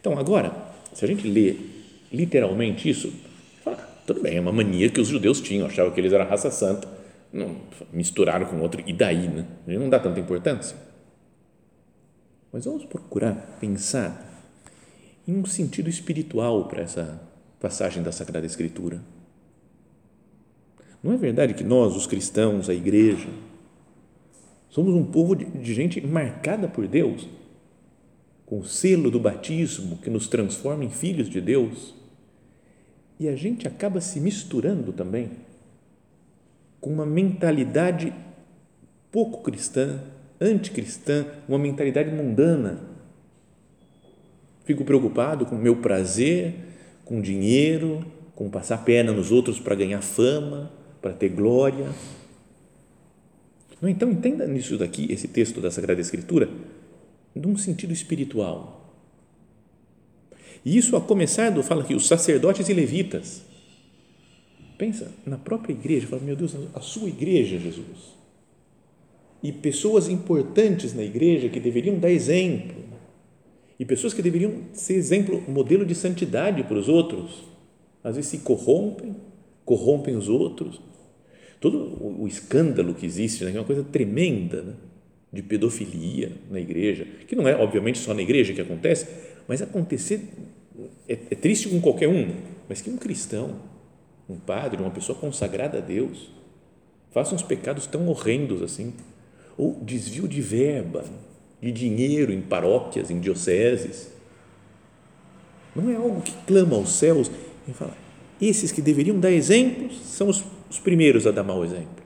Então, 0.00 0.16
agora, 0.16 0.52
se 0.94 1.04
a 1.04 1.08
gente 1.08 1.26
lê 1.26 1.56
literalmente 2.12 2.88
isso, 2.88 3.12
tudo 4.08 4.22
bem, 4.22 4.38
é 4.38 4.40
uma 4.40 4.50
mania 4.50 4.88
que 4.88 5.02
os 5.02 5.08
judeus 5.08 5.38
tinham, 5.38 5.66
achavam 5.66 5.92
que 5.92 6.00
eles 6.00 6.14
eram 6.14 6.26
raça 6.26 6.50
santa, 6.50 6.88
não, 7.30 7.56
misturaram 7.92 8.46
com 8.46 8.58
outro, 8.60 8.82
e 8.86 8.92
daí, 8.94 9.28
né? 9.28 9.46
Não 9.66 9.90
dá 9.90 10.00
tanta 10.00 10.18
importância. 10.18 10.74
Mas 12.50 12.64
vamos 12.64 12.86
procurar 12.86 13.58
pensar 13.60 14.26
em 15.26 15.36
um 15.36 15.44
sentido 15.44 15.90
espiritual 15.90 16.66
para 16.68 16.80
essa 16.80 17.20
passagem 17.60 18.02
da 18.02 18.10
Sagrada 18.10 18.46
Escritura. 18.46 19.02
Não 21.02 21.12
é 21.12 21.16
verdade 21.18 21.52
que 21.52 21.62
nós, 21.62 21.94
os 21.94 22.06
cristãos, 22.06 22.70
a 22.70 22.74
igreja, 22.74 23.28
somos 24.70 24.94
um 24.94 25.04
povo 25.04 25.36
de, 25.36 25.44
de 25.44 25.74
gente 25.74 26.00
marcada 26.00 26.66
por 26.66 26.88
Deus, 26.88 27.28
com 28.46 28.60
o 28.60 28.64
selo 28.64 29.10
do 29.10 29.20
batismo 29.20 29.98
que 29.98 30.08
nos 30.08 30.28
transforma 30.28 30.82
em 30.82 30.88
filhos 30.88 31.28
de 31.28 31.42
Deus? 31.42 31.97
E 33.18 33.28
a 33.28 33.34
gente 33.34 33.66
acaba 33.66 34.00
se 34.00 34.20
misturando 34.20 34.92
também 34.92 35.30
com 36.80 36.90
uma 36.90 37.06
mentalidade 37.06 38.12
pouco 39.10 39.42
cristã, 39.42 40.00
anticristã, 40.40 41.26
uma 41.48 41.58
mentalidade 41.58 42.10
mundana. 42.10 42.80
Fico 44.64 44.84
preocupado 44.84 45.46
com 45.46 45.56
o 45.56 45.58
meu 45.58 45.76
prazer, 45.76 46.54
com 47.04 47.20
dinheiro, 47.20 48.04
com 48.34 48.48
passar 48.48 48.84
pena 48.84 49.12
nos 49.12 49.32
outros 49.32 49.58
para 49.58 49.74
ganhar 49.74 50.02
fama, 50.02 50.70
para 51.00 51.12
ter 51.12 51.30
glória. 51.30 51.88
Então, 53.82 54.10
entenda 54.10 54.46
nisso 54.46 54.76
daqui, 54.76 55.10
esse 55.10 55.28
texto 55.28 55.60
da 55.60 55.70
Sagrada 55.70 56.00
Escritura, 56.00 56.48
num 57.34 57.56
sentido 57.56 57.92
espiritual 57.92 58.87
isso 60.64 60.96
a 60.96 61.00
começar 61.00 61.50
do, 61.50 61.62
fala 61.62 61.82
aqui, 61.82 61.94
os 61.94 62.06
sacerdotes 62.06 62.68
e 62.68 62.74
levitas. 62.74 63.42
Pensa 64.76 65.12
na 65.26 65.36
própria 65.36 65.72
igreja, 65.72 66.06
fala, 66.06 66.22
meu 66.22 66.36
Deus, 66.36 66.54
a 66.74 66.80
sua 66.80 67.08
igreja, 67.08 67.58
Jesus. 67.58 68.16
E 69.42 69.52
pessoas 69.52 70.08
importantes 70.08 70.94
na 70.94 71.02
igreja 71.02 71.48
que 71.48 71.60
deveriam 71.60 71.98
dar 71.98 72.10
exemplo. 72.10 72.76
E 73.78 73.84
pessoas 73.84 74.12
que 74.12 74.22
deveriam 74.22 74.64
ser 74.72 74.94
exemplo, 74.94 75.42
modelo 75.48 75.84
de 75.84 75.94
santidade 75.94 76.62
para 76.64 76.78
os 76.78 76.88
outros. 76.88 77.44
Às 78.02 78.16
vezes 78.16 78.30
se 78.30 78.38
corrompem, 78.38 79.16
corrompem 79.64 80.16
os 80.16 80.28
outros. 80.28 80.80
Todo 81.60 81.98
o, 82.00 82.26
escândalo 82.26 82.94
que 82.94 83.04
existe, 83.04 83.44
né, 83.44 83.52
é 83.52 83.58
uma 83.58 83.64
coisa 83.64 83.82
tremenda, 83.82 84.62
né? 84.62 84.74
De 85.32 85.42
pedofilia 85.42 86.32
na 86.50 86.58
igreja, 86.58 87.06
que 87.26 87.36
não 87.36 87.46
é, 87.46 87.54
obviamente, 87.54 87.98
só 87.98 88.14
na 88.14 88.22
igreja 88.22 88.54
que 88.54 88.60
acontece, 88.60 89.06
mas 89.46 89.60
acontecer 89.60 90.22
é, 91.08 91.12
é 91.12 91.34
triste 91.34 91.68
com 91.68 91.80
qualquer 91.80 92.08
um, 92.08 92.34
mas 92.68 92.80
que 92.80 92.90
um 92.90 92.96
cristão, 92.96 93.56
um 94.28 94.36
padre, 94.38 94.80
uma 94.80 94.90
pessoa 94.90 95.18
consagrada 95.18 95.78
a 95.78 95.80
Deus, 95.80 96.30
faça 97.10 97.34
uns 97.34 97.42
pecados 97.42 97.86
tão 97.86 98.08
horrendos 98.08 98.62
assim, 98.62 98.94
ou 99.56 99.78
desvio 99.82 100.26
de 100.28 100.40
verba, 100.40 101.04
de 101.60 101.72
dinheiro 101.72 102.32
em 102.32 102.40
paróquias, 102.40 103.10
em 103.10 103.18
dioceses. 103.18 104.10
Não 105.74 105.90
é 105.90 105.96
algo 105.96 106.22
que 106.22 106.32
clama 106.46 106.76
aos 106.76 106.92
céus 106.92 107.30
e 107.66 107.72
fala, 107.72 107.96
esses 108.40 108.70
que 108.70 108.80
deveriam 108.80 109.18
dar 109.18 109.32
exemplos 109.32 110.00
são 110.04 110.28
os, 110.28 110.44
os 110.70 110.78
primeiros 110.78 111.26
a 111.26 111.32
dar 111.32 111.42
mau 111.42 111.64
exemplo. 111.64 112.04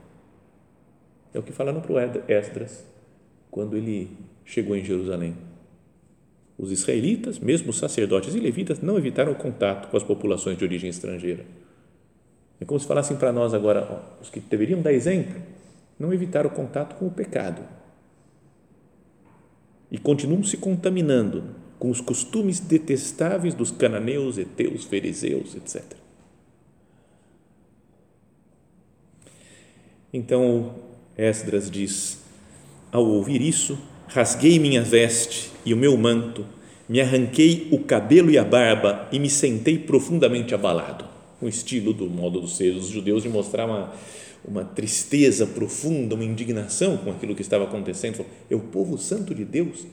É 1.34 1.38
o 1.38 1.42
que 1.42 1.52
falaram 1.52 1.80
para 1.80 1.92
o 1.92 1.98
Esdras 2.28 2.91
quando 3.52 3.76
ele 3.76 4.10
chegou 4.46 4.74
em 4.74 4.82
Jerusalém 4.82 5.36
os 6.58 6.72
israelitas, 6.72 7.38
mesmo 7.38 7.70
os 7.70 7.76
sacerdotes 7.76 8.34
e 8.34 8.40
levitas, 8.40 8.80
não 8.80 8.96
evitaram 8.96 9.32
o 9.32 9.36
contato 9.36 9.90
com 9.90 9.96
as 9.96 10.02
populações 10.02 10.56
de 10.56 10.64
origem 10.64 10.88
estrangeira. 10.88 11.44
É 12.58 12.64
como 12.64 12.80
se 12.80 12.86
falassem 12.86 13.16
para 13.16 13.32
nós 13.32 13.52
agora, 13.52 13.86
ó, 13.90 14.22
os 14.22 14.30
que 14.30 14.40
deveriam 14.40 14.80
dar 14.80 14.92
exemplo, 14.92 15.40
não 15.98 16.14
evitaram 16.14 16.48
o 16.48 16.52
contato 16.52 16.96
com 16.96 17.06
o 17.06 17.10
pecado. 17.10 17.62
E 19.90 19.98
continuam 19.98 20.42
se 20.42 20.56
contaminando 20.56 21.44
com 21.78 21.90
os 21.90 22.00
costumes 22.00 22.58
detestáveis 22.58 23.54
dos 23.54 23.70
cananeus, 23.70 24.38
heteus, 24.38 24.84
fariseus, 24.84 25.54
etc. 25.56 25.82
Então, 30.12 30.74
Esdras 31.18 31.70
diz: 31.70 32.21
ao 32.92 33.06
ouvir 33.06 33.40
isso, 33.40 33.78
rasguei 34.06 34.58
minha 34.58 34.82
veste 34.82 35.50
e 35.64 35.72
o 35.72 35.76
meu 35.76 35.96
manto, 35.96 36.44
me 36.86 37.00
arranquei 37.00 37.68
o 37.72 37.78
cabelo 37.78 38.30
e 38.30 38.36
a 38.36 38.44
barba 38.44 39.08
e 39.10 39.18
me 39.18 39.30
sentei 39.30 39.78
profundamente 39.78 40.54
abalado. 40.54 41.06
um 41.40 41.48
estilo 41.48 41.92
do 41.92 42.08
modo 42.08 42.42
de 42.42 42.50
ser 42.50 42.74
dos 42.74 42.88
judeus 42.88 43.22
de 43.22 43.28
mostrar 43.28 43.64
uma, 43.64 43.92
uma 44.44 44.62
tristeza 44.62 45.46
profunda, 45.46 46.14
uma 46.14 46.24
indignação 46.24 46.98
com 46.98 47.10
aquilo 47.10 47.34
que 47.34 47.42
estava 47.42 47.64
acontecendo. 47.64 48.24
É 48.50 48.54
o 48.54 48.60
povo 48.60 48.98
santo 48.98 49.34
de 49.34 49.44
Deus 49.44 49.86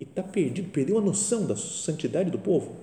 e 0.00 0.04
está 0.04 0.22
perdido, 0.22 0.68
perdeu 0.70 0.98
a 0.98 1.00
noção 1.00 1.46
da 1.46 1.56
santidade 1.56 2.30
do 2.30 2.38
povo. 2.38 2.76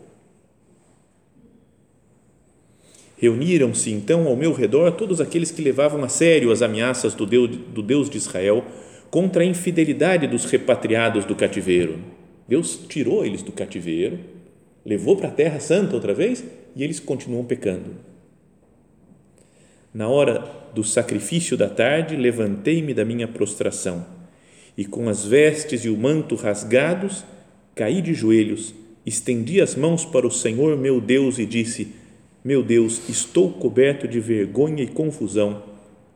Reuniram-se 3.18 3.92
então 3.92 4.28
ao 4.28 4.36
meu 4.36 4.54
redor 4.54 4.92
todos 4.94 5.20
aqueles 5.20 5.52
que 5.52 5.62
levavam 5.62 6.04
a 6.04 6.10
sério 6.10 6.52
as 6.52 6.62
ameaças 6.62 7.14
do 7.14 7.26
Deus, 7.26 7.50
do 7.50 7.84
Deus 7.84 8.10
de 8.10 8.18
Israel 8.18 8.64
contra 9.10 9.44
a 9.44 9.46
infidelidade 9.46 10.28
dos 10.28 10.46
repatriados 10.46 11.26
do 11.26 11.36
cativeiro. 11.36 12.00
Deus 12.48 12.80
tirou 12.88 13.26
eles 13.26 13.42
do 13.42 13.52
cativeiro, 13.52 14.20
levou 14.86 15.16
para 15.16 15.30
a 15.30 15.32
terra 15.32 15.60
santa 15.60 15.96
outra 15.96 16.14
vez 16.14 16.44
e 16.76 16.84
eles 16.84 17.00
continuam 17.00 17.46
pecando. 17.46 17.92
Na 19.94 20.08
hora 20.08 20.44
do 20.74 20.84
sacrifício 20.84 21.58
da 21.58 21.70
tarde, 21.70 22.16
levantei-me 22.16 22.94
da 22.94 23.04
minha 23.04 23.28
prostração 23.28 24.06
e, 24.78 24.86
com 24.86 25.10
as 25.10 25.26
vestes 25.26 25.86
e 25.86 25.90
o 25.90 25.98
manto 25.98 26.36
rasgados, 26.36 27.26
caí 27.74 28.02
de 28.02 28.14
joelhos, 28.14 28.76
estendi 29.06 29.60
as 29.60 29.76
mãos 29.76 30.06
para 30.06 30.28
o 30.28 30.32
Senhor 30.32 30.78
meu 30.78 31.02
Deus 31.02 31.40
e 31.40 31.46
disse: 31.46 31.94
Meu 32.44 32.62
Deus, 32.62 33.10
estou 33.10 33.52
coberto 33.54 34.08
de 34.08 34.20
vergonha 34.20 34.84
e 34.84 34.88
confusão 34.88 35.64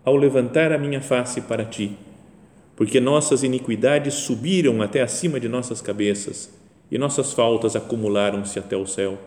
ao 0.04 0.16
levantar 0.16 0.72
a 0.72 0.78
minha 0.78 1.02
face 1.02 1.42
para 1.42 1.66
ti 1.66 1.98
porque 2.82 3.00
nossas 3.00 3.44
iniquidades 3.44 4.16
subiram 4.16 4.82
até 4.82 5.04
acima 5.04 5.40
de 5.40 5.48
nossas 5.48 5.82
cabeças 5.82 6.50
e 6.92 6.98
nossas 6.98 7.32
faltas 7.32 7.76
acumularam-se 7.76 8.58
até 8.58 8.76
o 8.76 8.88
céu. 8.88 9.20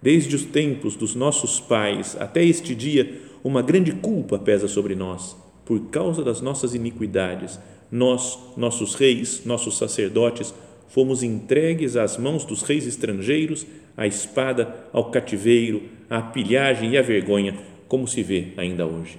Desde 0.00 0.36
os 0.36 0.44
tempos 0.44 0.94
dos 0.94 1.16
nossos 1.16 1.58
pais 1.58 2.16
até 2.16 2.44
este 2.44 2.76
dia, 2.76 3.22
uma 3.42 3.60
grande 3.60 3.90
culpa 3.90 4.38
pesa 4.38 4.68
sobre 4.68 4.94
nós, 4.94 5.36
por 5.64 5.80
causa 5.86 6.22
das 6.22 6.40
nossas 6.40 6.76
iniquidades. 6.76 7.58
Nós, 7.90 8.38
nossos 8.56 8.94
reis, 8.94 9.42
nossos 9.44 9.76
sacerdotes, 9.76 10.54
fomos 10.86 11.24
entregues 11.24 11.96
às 11.96 12.16
mãos 12.16 12.44
dos 12.44 12.62
reis 12.62 12.86
estrangeiros, 12.86 13.66
à 13.96 14.06
espada, 14.06 14.86
ao 14.92 15.10
cativeiro, 15.10 15.82
à 16.08 16.22
pilhagem 16.22 16.92
e 16.92 16.98
à 16.98 17.02
vergonha, 17.02 17.58
como 17.88 18.06
se 18.06 18.22
vê 18.22 18.52
ainda 18.56 18.86
hoje. 18.86 19.18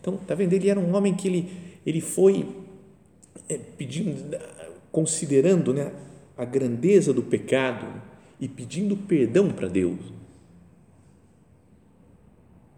Então, 0.00 0.14
está 0.14 0.34
vendo? 0.34 0.54
Ele 0.54 0.70
era 0.70 0.80
um 0.80 0.96
homem 0.96 1.12
que 1.12 1.28
ele 1.28 1.71
ele 1.84 2.00
foi 2.00 2.46
é, 3.48 3.58
pedindo, 3.58 4.36
considerando 4.90 5.72
né, 5.72 5.92
a 6.36 6.44
grandeza 6.44 7.12
do 7.12 7.22
pecado 7.22 7.86
e 8.40 8.48
pedindo 8.48 8.96
perdão 8.96 9.50
para 9.50 9.68
Deus. 9.68 9.98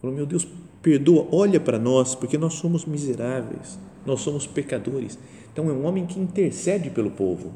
Falou, 0.00 0.14
meu 0.14 0.26
Deus, 0.26 0.46
perdoa, 0.82 1.26
olha 1.32 1.58
para 1.58 1.78
nós, 1.78 2.14
porque 2.14 2.36
nós 2.36 2.54
somos 2.54 2.84
miseráveis, 2.84 3.78
nós 4.04 4.20
somos 4.20 4.46
pecadores. 4.46 5.18
Então 5.52 5.70
é 5.70 5.72
um 5.72 5.86
homem 5.86 6.04
que 6.04 6.20
intercede 6.20 6.90
pelo 6.90 7.10
povo. 7.10 7.54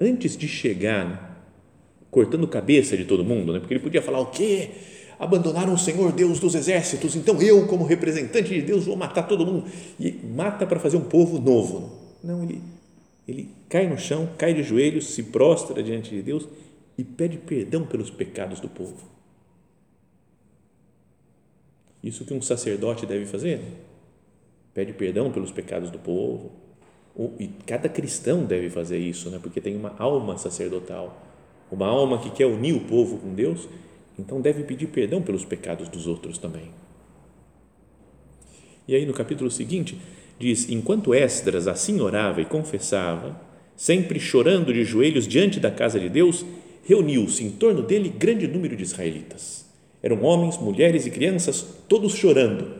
Antes 0.00 0.36
de 0.36 0.48
chegar 0.48 1.08
né, 1.08 1.18
cortando 2.10 2.48
cabeça 2.48 2.96
de 2.96 3.04
todo 3.04 3.24
mundo, 3.24 3.52
né, 3.52 3.60
porque 3.60 3.74
ele 3.74 3.82
podia 3.82 4.02
falar 4.02 4.18
o 4.18 4.26
quê? 4.26 4.70
Abandonaram 5.22 5.72
o 5.72 5.78
Senhor 5.78 6.10
Deus 6.10 6.40
dos 6.40 6.56
exércitos, 6.56 7.14
então 7.14 7.40
eu, 7.40 7.68
como 7.68 7.84
representante 7.84 8.52
de 8.52 8.60
Deus, 8.60 8.86
vou 8.86 8.96
matar 8.96 9.22
todo 9.22 9.46
mundo. 9.46 9.70
E 9.98 10.10
mata 10.10 10.66
para 10.66 10.80
fazer 10.80 10.96
um 10.96 11.04
povo 11.04 11.38
novo. 11.38 11.92
Não, 12.24 12.42
ele, 12.42 12.60
ele 13.28 13.48
cai 13.68 13.86
no 13.86 13.96
chão, 13.96 14.28
cai 14.36 14.52
de 14.52 14.64
joelhos, 14.64 15.14
se 15.14 15.22
prostra 15.22 15.80
diante 15.80 16.10
de 16.10 16.22
Deus 16.22 16.48
e 16.98 17.04
pede 17.04 17.38
perdão 17.38 17.86
pelos 17.86 18.10
pecados 18.10 18.58
do 18.58 18.68
povo. 18.68 18.96
Isso 22.02 22.24
que 22.24 22.34
um 22.34 22.42
sacerdote 22.42 23.06
deve 23.06 23.24
fazer. 23.24 23.60
Pede 24.74 24.92
perdão 24.92 25.30
pelos 25.30 25.52
pecados 25.52 25.88
do 25.88 26.00
povo. 26.00 26.50
E 27.38 27.46
cada 27.64 27.88
cristão 27.88 28.44
deve 28.44 28.70
fazer 28.70 28.98
isso, 28.98 29.30
né? 29.30 29.38
porque 29.40 29.60
tem 29.60 29.76
uma 29.76 29.94
alma 30.00 30.36
sacerdotal, 30.36 31.22
uma 31.70 31.86
alma 31.86 32.18
que 32.18 32.30
quer 32.30 32.46
unir 32.46 32.74
o 32.74 32.80
povo 32.80 33.18
com 33.18 33.32
Deus 33.32 33.68
então 34.18 34.40
deve 34.40 34.62
pedir 34.64 34.88
perdão 34.88 35.22
pelos 35.22 35.44
pecados 35.44 35.88
dos 35.88 36.06
outros 36.06 36.38
também. 36.38 36.70
E 38.86 38.94
aí 38.94 39.06
no 39.06 39.12
capítulo 39.12 39.50
seguinte 39.50 39.98
diz: 40.38 40.68
Enquanto 40.68 41.14
Esdras 41.14 41.66
assim 41.66 42.00
orava 42.00 42.40
e 42.40 42.44
confessava, 42.44 43.40
sempre 43.76 44.20
chorando 44.20 44.72
de 44.72 44.84
joelhos 44.84 45.26
diante 45.26 45.58
da 45.58 45.70
casa 45.70 45.98
de 45.98 46.08
Deus, 46.08 46.44
reuniu-se 46.84 47.44
em 47.44 47.50
torno 47.50 47.82
dele 47.82 48.08
grande 48.08 48.46
número 48.46 48.76
de 48.76 48.82
israelitas. 48.82 49.64
Eram 50.02 50.22
homens, 50.22 50.58
mulheres 50.58 51.06
e 51.06 51.10
crianças, 51.10 51.64
todos 51.88 52.14
chorando. 52.14 52.74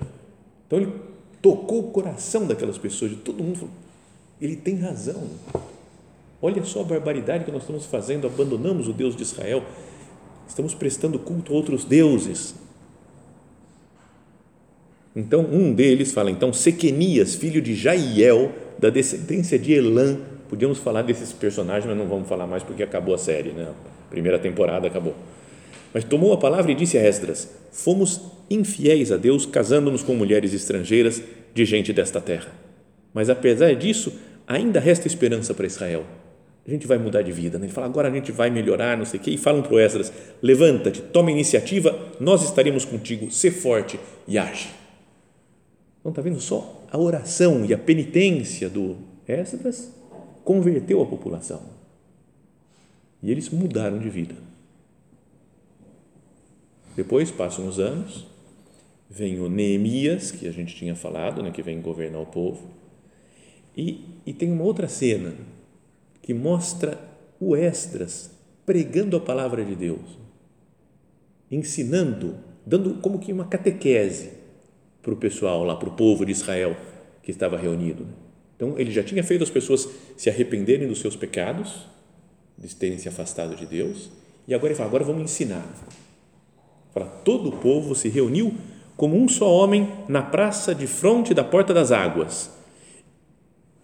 Então 0.66 0.80
ele 0.80 0.92
tocou 1.40 1.80
o 1.80 1.90
coração 1.90 2.46
daquelas 2.46 2.78
pessoas, 2.78 3.12
de 3.12 3.16
todo 3.18 3.42
mundo. 3.42 3.56
Falou, 3.56 3.74
ele 4.40 4.56
tem 4.56 4.76
razão. 4.76 5.28
Olha 6.40 6.64
só 6.64 6.80
a 6.80 6.84
barbaridade 6.84 7.44
que 7.44 7.52
nós 7.52 7.62
estamos 7.62 7.86
fazendo, 7.86 8.26
abandonamos 8.26 8.88
o 8.88 8.92
Deus 8.92 9.14
de 9.14 9.22
Israel 9.22 9.62
estamos 10.52 10.74
prestando 10.74 11.18
culto 11.18 11.52
a 11.52 11.56
outros 11.56 11.82
deuses. 11.82 12.54
Então, 15.16 15.40
um 15.40 15.72
deles 15.72 16.12
fala, 16.12 16.30
então, 16.30 16.52
Sequenias, 16.52 17.34
filho 17.34 17.60
de 17.60 17.74
Jaiel, 17.74 18.52
da 18.78 18.90
descendência 18.90 19.58
de 19.58 19.72
Elã. 19.72 20.18
Podíamos 20.50 20.78
falar 20.78 21.02
desses 21.02 21.32
personagens, 21.32 21.86
mas 21.86 21.96
não 21.96 22.06
vamos 22.06 22.28
falar 22.28 22.46
mais 22.46 22.62
porque 22.62 22.82
acabou 22.82 23.14
a 23.14 23.18
série, 23.18 23.50
né? 23.52 23.68
Primeira 24.10 24.38
temporada 24.38 24.86
acabou. 24.86 25.14
Mas 25.92 26.04
tomou 26.04 26.34
a 26.34 26.36
palavra 26.36 26.70
e 26.70 26.74
disse 26.74 26.98
a 26.98 27.02
Esdras: 27.02 27.48
Fomos 27.70 28.20
infiéis 28.50 29.10
a 29.10 29.16
Deus, 29.16 29.46
casando-nos 29.46 30.02
com 30.02 30.14
mulheres 30.14 30.52
estrangeiras 30.52 31.22
de 31.54 31.64
gente 31.64 31.94
desta 31.94 32.20
terra. 32.20 32.52
Mas 33.14 33.30
apesar 33.30 33.74
disso, 33.74 34.12
ainda 34.46 34.80
resta 34.80 35.06
esperança 35.06 35.54
para 35.54 35.66
Israel 35.66 36.04
a 36.66 36.70
gente 36.70 36.86
vai 36.86 36.96
mudar 36.96 37.22
de 37.22 37.32
vida. 37.32 37.58
Né? 37.58 37.66
Ele 37.66 37.72
fala, 37.72 37.86
agora 37.86 38.08
a 38.08 38.10
gente 38.10 38.30
vai 38.30 38.48
melhorar, 38.48 38.96
não 38.96 39.04
sei 39.04 39.18
o 39.18 39.22
quê, 39.22 39.30
e 39.32 39.38
falam 39.38 39.62
para 39.62 39.74
o 39.74 39.80
Esdras, 39.80 40.12
levanta-te, 40.40 41.02
toma 41.02 41.30
iniciativa, 41.30 41.98
nós 42.20 42.42
estaremos 42.44 42.84
contigo, 42.84 43.30
sê 43.30 43.50
forte 43.50 43.98
e 44.28 44.38
age. 44.38 44.70
Então, 46.00 46.10
está 46.10 46.22
vendo 46.22 46.40
só 46.40 46.84
a 46.90 46.98
oração 46.98 47.64
e 47.64 47.74
a 47.74 47.78
penitência 47.78 48.68
do 48.68 48.96
Esdras 49.26 49.92
converteu 50.44 51.00
a 51.02 51.06
população. 51.06 51.62
E 53.22 53.30
eles 53.30 53.50
mudaram 53.50 53.98
de 53.98 54.08
vida. 54.08 54.34
Depois 56.96 57.30
passam 57.30 57.66
os 57.66 57.78
anos, 57.78 58.26
vem 59.08 59.40
o 59.40 59.48
Neemias, 59.48 60.30
que 60.30 60.46
a 60.46 60.52
gente 60.52 60.74
tinha 60.74 60.94
falado, 60.94 61.42
né, 61.42 61.50
que 61.50 61.62
vem 61.62 61.80
governar 61.80 62.20
o 62.20 62.26
povo, 62.26 62.68
e, 63.76 64.04
e 64.26 64.32
tem 64.32 64.52
uma 64.52 64.64
outra 64.64 64.88
cena 64.88 65.34
que 66.22 66.32
mostra 66.32 66.98
o 67.38 67.56
Esdras 67.56 68.30
pregando 68.64 69.16
a 69.16 69.20
palavra 69.20 69.64
de 69.64 69.74
Deus, 69.74 70.18
ensinando, 71.50 72.36
dando 72.64 72.94
como 72.94 73.18
que 73.18 73.32
uma 73.32 73.44
catequese 73.44 74.30
para 75.02 75.12
o 75.12 75.16
pessoal 75.16 75.64
lá, 75.64 75.74
para 75.74 75.88
o 75.88 75.96
povo 75.96 76.24
de 76.24 76.30
Israel 76.30 76.76
que 77.22 77.32
estava 77.32 77.58
reunido. 77.58 78.06
Então, 78.56 78.78
ele 78.78 78.92
já 78.92 79.02
tinha 79.02 79.24
feito 79.24 79.42
as 79.42 79.50
pessoas 79.50 79.88
se 80.16 80.30
arrependerem 80.30 80.86
dos 80.86 81.00
seus 81.00 81.16
pecados, 81.16 81.86
de 82.56 82.74
terem 82.76 82.96
se 82.96 83.08
afastado 83.08 83.56
de 83.56 83.66
Deus, 83.66 84.08
e 84.46 84.54
agora 84.54 84.68
ele 84.68 84.76
fala, 84.76 84.88
agora 84.88 85.04
vamos 85.04 85.22
ensinar. 85.22 85.66
Fala, 86.94 87.06
todo 87.06 87.48
o 87.48 87.56
povo 87.56 87.94
se 87.94 88.08
reuniu 88.08 88.54
como 88.96 89.16
um 89.16 89.28
só 89.28 89.52
homem 89.52 89.88
na 90.08 90.22
praça 90.22 90.74
de 90.74 90.86
fronte 90.86 91.34
da 91.34 91.42
porta 91.42 91.74
das 91.74 91.90
águas. 91.90 92.50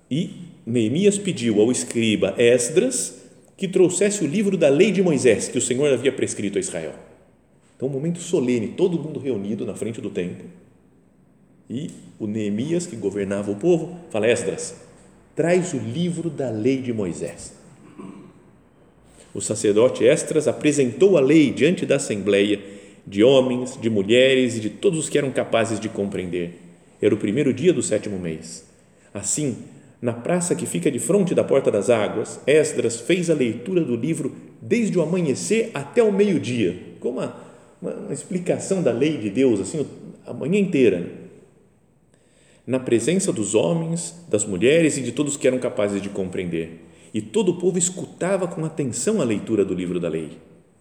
E 0.09 0.48
Neemias 0.69 1.17
pediu 1.17 1.61
ao 1.61 1.73
escriba 1.73 2.35
Esdras 2.37 3.23
que 3.57 3.67
trouxesse 3.67 4.23
o 4.23 4.27
livro 4.27 4.57
da 4.57 4.69
lei 4.69 4.93
de 4.93 5.03
Moisés 5.03 5.49
que 5.49 5.57
o 5.57 5.63
Senhor 5.63 5.91
havia 5.93 6.13
prescrito 6.13 6.59
a 6.59 6.61
Israel. 6.61 6.93
Então, 7.75 7.89
um 7.89 7.93
momento 7.93 8.19
solene, 8.19 8.69
todo 8.69 8.99
mundo 8.99 9.19
reunido 9.19 9.65
na 9.65 9.75
frente 9.75 10.01
do 10.01 10.11
templo. 10.11 10.47
E 11.71 11.91
o 12.19 12.27
Neemias, 12.27 12.87
que 12.87 12.97
governava 12.97 13.51
o 13.51 13.57
povo, 13.57 13.97
fala: 14.11 14.27
Esdras, 14.27 14.75
traz 15.35 15.73
o 15.73 15.79
livro 15.79 16.29
da 16.29 16.51
lei 16.51 16.83
de 16.83 16.93
Moisés. 16.93 17.55
O 19.33 19.41
sacerdote 19.41 20.05
Esdras 20.05 20.49
apresentou 20.49 21.17
a 21.17 21.21
lei 21.21 21.51
diante 21.51 21.87
da 21.87 21.97
assembleia 21.97 22.61
de 23.07 23.25
homens, 23.25 23.79
de 23.81 23.89
mulheres 23.89 24.57
e 24.57 24.61
de 24.61 24.69
todos 24.69 24.99
os 24.99 25.09
que 25.09 25.17
eram 25.17 25.31
capazes 25.31 25.81
de 25.81 25.89
compreender. 25.89 26.59
Era 27.01 27.15
o 27.15 27.19
primeiro 27.19 27.55
dia 27.55 27.73
do 27.73 27.83
sétimo 27.83 28.19
mês. 28.19 28.67
Assim, 29.15 29.57
na 30.01 30.13
praça 30.13 30.55
que 30.55 30.65
fica 30.65 30.91
de 30.91 30.99
frente 30.99 31.35
da 31.35 31.43
Porta 31.43 31.71
das 31.71 31.91
Águas, 31.91 32.41
Esdras 32.47 33.01
fez 33.01 33.29
a 33.29 33.35
leitura 33.35 33.83
do 33.83 33.97
livro 33.97 34.35
desde 34.63 34.97
o 34.97 35.03
amanhecer 35.03 35.71
até 35.75 36.03
o 36.03 36.13
meio-dia, 36.13 36.77
com 37.01 37.11
uma, 37.11 37.37
uma, 37.83 37.93
uma, 37.93 38.13
explicação 38.13 38.81
da 38.81 38.93
lei 38.93 39.17
de 39.19 39.29
Deus, 39.29 39.61
assim, 39.61 39.85
a 40.25 40.33
manhã 40.33 40.59
inteira. 40.59 41.11
Na 42.65 42.79
presença 42.79 43.33
dos 43.33 43.55
homens, 43.55 44.15
das 44.29 44.45
mulheres 44.45 44.97
e 44.99 45.03
de 45.03 45.11
todos 45.11 45.37
que 45.37 45.49
eram 45.49 45.59
capazes 45.59 46.01
de 46.01 46.09
compreender. 46.09 46.85
E 47.13 47.21
todo 47.21 47.53
o 47.53 47.59
povo 47.59 47.79
escutava 47.79 48.47
com 48.47 48.65
atenção 48.65 49.21
a 49.21 49.25
leitura 49.25 49.65
do 49.65 49.75
livro 49.75 49.99
da 49.99 50.09
lei. 50.09 50.33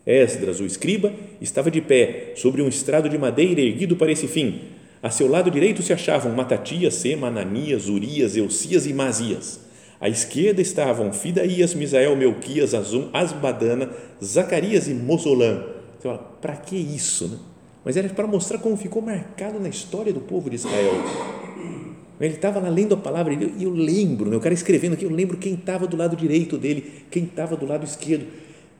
Esdras, 0.06 0.60
o 0.60 0.65
escriba, 0.65 1.12
estava 1.41 1.71
de 1.71 1.82
pé 1.82 2.34
sobre 2.36 2.62
um 2.62 2.67
estrado 2.67 3.10
de 3.10 3.17
madeira 3.17 3.62
erguido 3.62 3.95
para 3.95 4.12
esse 4.12 4.27
fim. 4.27 4.76
A 5.01 5.10
seu 5.12 5.27
lado 5.27 5.51
direito 5.51 5.83
se 5.83 5.93
achavam 5.93 6.33
Matatias, 6.33 6.95
Sema, 6.95 7.27
Ananias, 7.27 7.88
Urias, 7.88 8.36
Eucias 8.36 8.88
e 8.88 8.93
Mazias. 8.93 9.60
À 9.99 10.10
esquerda 10.10 10.62
estavam 10.62 11.13
Fidaías, 11.13 11.73
Misael, 11.73 12.15
Melquias, 12.15 12.73
Azum, 12.73 13.10
Asbadana, 13.13 13.89
Zacarias 14.23 14.88
e 14.88 14.93
Mosolã. 14.93 15.63
Você 15.99 16.07
fala, 16.07 16.17
para 16.41 16.55
que 16.55 16.75
isso? 16.75 17.27
Né? 17.27 17.38
Mas 17.86 17.95
era 17.95 18.10
para 18.10 18.27
mostrar 18.27 18.57
como 18.60 18.75
ficou 18.75 19.01
marcado 19.01 19.60
na 19.60 19.69
história 19.69 20.12
do 20.12 20.19
povo 20.19 20.49
de 20.49 20.55
Israel. 20.55 20.93
Ele 22.19 22.33
estava 22.33 22.60
lá 22.60 22.69
lendo 22.69 22.95
a 22.95 22.97
palavra 22.97 23.33
e 23.33 23.63
eu 23.63 23.71
lembro, 23.71 24.29
né, 24.29 24.36
o 24.36 24.39
cara 24.39 24.53
escrevendo 24.53 24.93
aqui, 24.93 25.05
eu 25.05 25.12
lembro 25.12 25.38
quem 25.38 25.53
estava 25.53 25.86
do 25.86 25.95
lado 25.95 26.15
direito 26.15 26.57
dele, 26.57 27.03
quem 27.12 27.25
estava 27.25 27.55
do 27.55 27.65
lado 27.65 27.86
esquerdo, 27.86 28.25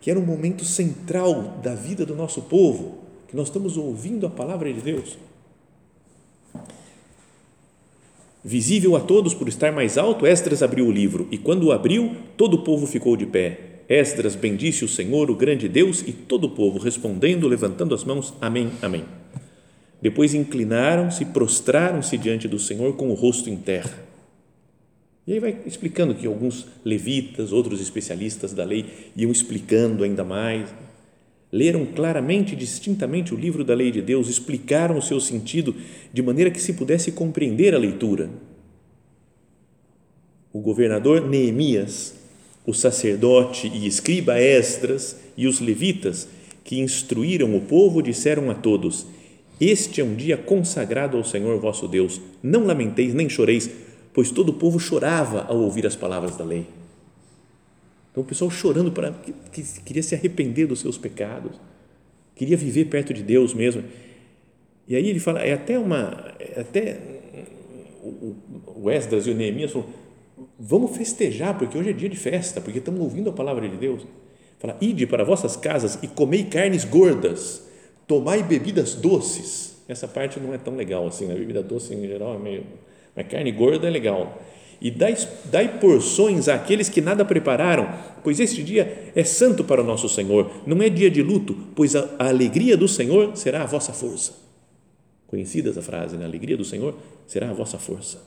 que 0.02 0.10
era 0.10 0.20
um 0.20 0.26
momento 0.26 0.66
central 0.66 1.60
da 1.62 1.76
vida 1.76 2.04
do 2.04 2.16
nosso 2.16 2.42
povo, 2.44 2.98
que 3.28 3.36
nós 3.36 3.48
estamos 3.48 3.78
ouvindo 3.78 4.26
a 4.26 4.30
palavra 4.30 4.74
de 4.74 4.82
Deus. 4.82 5.18
Visível 8.48 8.96
a 8.96 9.02
todos 9.02 9.34
por 9.34 9.50
estar 9.50 9.74
mais 9.74 9.98
alto, 9.98 10.26
Esdras 10.26 10.64
abriu 10.64 10.88
o 10.88 10.92
livro 10.92 11.28
e, 11.30 11.38
quando 11.38 11.66
o 11.66 11.72
abriu, 11.74 12.16
todo 12.38 12.54
o 12.54 12.64
povo 12.64 12.88
ficou 12.88 13.18
de 13.18 13.26
pé. 13.26 13.82
Esdras 13.90 14.38
bendisse 14.38 14.86
o 14.86 14.88
Senhor, 14.88 15.30
o 15.30 15.36
grande 15.36 15.68
Deus, 15.68 16.02
e 16.08 16.14
todo 16.14 16.46
o 16.46 16.52
povo, 16.52 16.80
respondendo, 16.80 17.46
levantando 17.46 17.94
as 17.94 18.06
mãos: 18.06 18.34
Amém, 18.40 18.72
Amém. 18.82 19.04
Depois 20.02 20.34
inclinaram-se, 20.34 21.26
prostraram-se 21.26 22.18
diante 22.18 22.48
do 22.48 22.58
Senhor 22.58 22.96
com 22.96 23.10
o 23.10 23.16
rosto 23.16 23.50
em 23.50 23.58
terra. 23.58 24.02
E 25.28 25.34
aí 25.34 25.40
vai 25.42 25.58
explicando 25.66 26.16
que 26.16 26.26
alguns 26.26 26.68
levitas, 26.86 27.52
outros 27.52 27.82
especialistas 27.82 28.54
da 28.54 28.64
lei, 28.64 29.12
iam 29.14 29.30
explicando 29.30 30.06
ainda 30.06 30.24
mais. 30.24 30.74
Leram 31.52 31.86
claramente 31.86 32.54
e 32.54 32.58
distintamente 32.58 33.34
o 33.34 33.38
livro 33.38 33.64
da 33.64 33.74
lei 33.74 33.92
de 33.92 34.02
Deus, 34.02 34.28
explicaram 34.28 34.98
o 34.98 35.02
seu 35.02 35.20
sentido 35.20 35.76
de 36.12 36.22
maneira 36.22 36.52
que 36.52 36.62
se 36.62 36.74
pudesse 36.74 37.12
compreender 37.12 37.74
a 37.74 37.78
leitura. 37.78 38.30
O 40.52 40.60
governador 40.60 41.28
Neemias, 41.28 42.16
o 42.66 42.74
sacerdote 42.74 43.68
e 43.74 43.88
escriba 43.88 44.40
Esdras 44.40 45.18
e 45.38 45.48
os 45.48 45.60
levitas 45.60 46.28
que 46.64 46.80
instruíram 46.80 47.56
o 47.56 47.62
povo 47.62 48.02
disseram 48.02 48.52
a 48.52 48.54
todos: 48.54 49.06
este 49.60 50.02
é 50.02 50.04
um 50.04 50.14
dia 50.14 50.38
consagrado 50.38 51.18
ao 51.18 51.24
Senhor 51.24 51.60
vosso 51.60 51.88
Deus. 51.88 52.22
Não 52.44 52.66
lamenteis 52.66 53.16
nem 53.16 53.28
choreis, 53.28 53.68
pois 54.14 54.30
todo 54.30 54.50
o 54.50 54.54
povo 54.54 54.80
chorava 54.80 55.46
ao 55.48 55.58
ouvir 55.58 55.88
as 55.88 55.96
palavras 55.96 56.38
da 56.38 56.44
lei. 56.44 56.68
Então 58.18 58.24
o 58.24 58.28
pessoal 58.28 58.50
chorando 58.50 58.92
para 58.92 59.12
que, 59.12 59.32
que 59.62 59.82
queria 59.84 60.02
se 60.02 60.16
arrepender 60.16 60.66
dos 60.66 60.80
seus 60.80 60.98
pecados, 60.98 61.62
queria 62.34 62.58
viver 62.58 62.86
perto 62.86 63.14
de 63.14 63.22
Deus 63.22 63.54
mesmo. 63.54 63.84
E 64.88 64.96
aí 64.96 65.08
ele 65.08 65.20
fala, 65.20 65.42
é 65.42 65.54
até 65.54 65.78
uma, 65.78 66.34
é 66.40 66.62
até 66.62 67.00
o 68.76 68.90
Esdras 68.90 69.28
e 69.28 69.30
o 69.30 69.36
Neemias 69.36 69.72
falam, 69.72 69.88
vamos 70.58 70.98
festejar, 70.98 71.56
porque 71.60 71.78
hoje 71.78 71.92
é 71.92 71.94
dia 71.94 72.10
de 72.10 72.18
festa, 72.18 72.60
porque 72.60 72.80
estamos 72.80 73.00
ouvindo 73.02 73.30
a 73.30 73.34
palavra 73.34 73.70
de 73.70 73.78
Deus. 73.78 74.02
Fala, 74.58 74.76
ide 74.82 75.06
para 75.06 75.24
vossas 75.24 75.56
casas 75.56 76.00
e 76.02 76.08
comei 76.08 76.46
carnes 76.46 76.86
gordas 76.86 77.68
tomai 78.08 78.42
bebidas 78.42 78.96
doces. 78.96 79.84
Essa 79.88 80.08
parte 80.08 80.40
não 80.40 80.56
é 80.56 80.58
tão 80.58 80.76
legal 80.76 81.06
assim, 81.06 81.26
a 81.26 81.28
né? 81.28 81.36
bebida 81.36 81.62
doce 81.62 81.94
em 81.94 82.08
geral 82.08 82.34
é 82.34 82.40
meio. 82.40 82.64
Mas 83.16 83.28
carne 83.28 83.52
gorda 83.52 83.86
é 83.86 83.92
legal. 83.92 84.42
E 84.80 84.92
dai, 84.92 85.18
dai 85.46 85.80
porções 85.80 86.48
àqueles 86.48 86.88
que 86.88 87.02
nada 87.02 87.26
prepararam, 87.26 87.90
pois 88.24 88.40
este 88.40 88.62
dia 88.64 89.12
é 89.16 89.24
santo 89.24 89.64
para 89.64 89.82
o 89.82 89.84
nosso 89.84 90.08
Senhor, 90.08 90.52
não 90.68 90.82
é 90.82 90.90
dia 90.90 91.10
de 91.10 91.24
luto, 91.24 91.56
pois 91.76 91.96
a, 91.96 92.08
a 92.20 92.28
alegria 92.28 92.78
do 92.78 92.88
Senhor 92.88 93.36
será 93.36 93.64
a 93.64 93.66
vossa 93.66 93.92
força. 93.92 94.34
Conhecida 95.26 95.72
essa 95.72 95.82
frase, 95.82 96.16
né? 96.16 96.24
A 96.24 96.28
alegria 96.28 96.56
do 96.56 96.64
Senhor 96.64 96.96
será 97.26 97.50
a 97.50 97.54
vossa 97.54 97.78
força. 97.78 98.22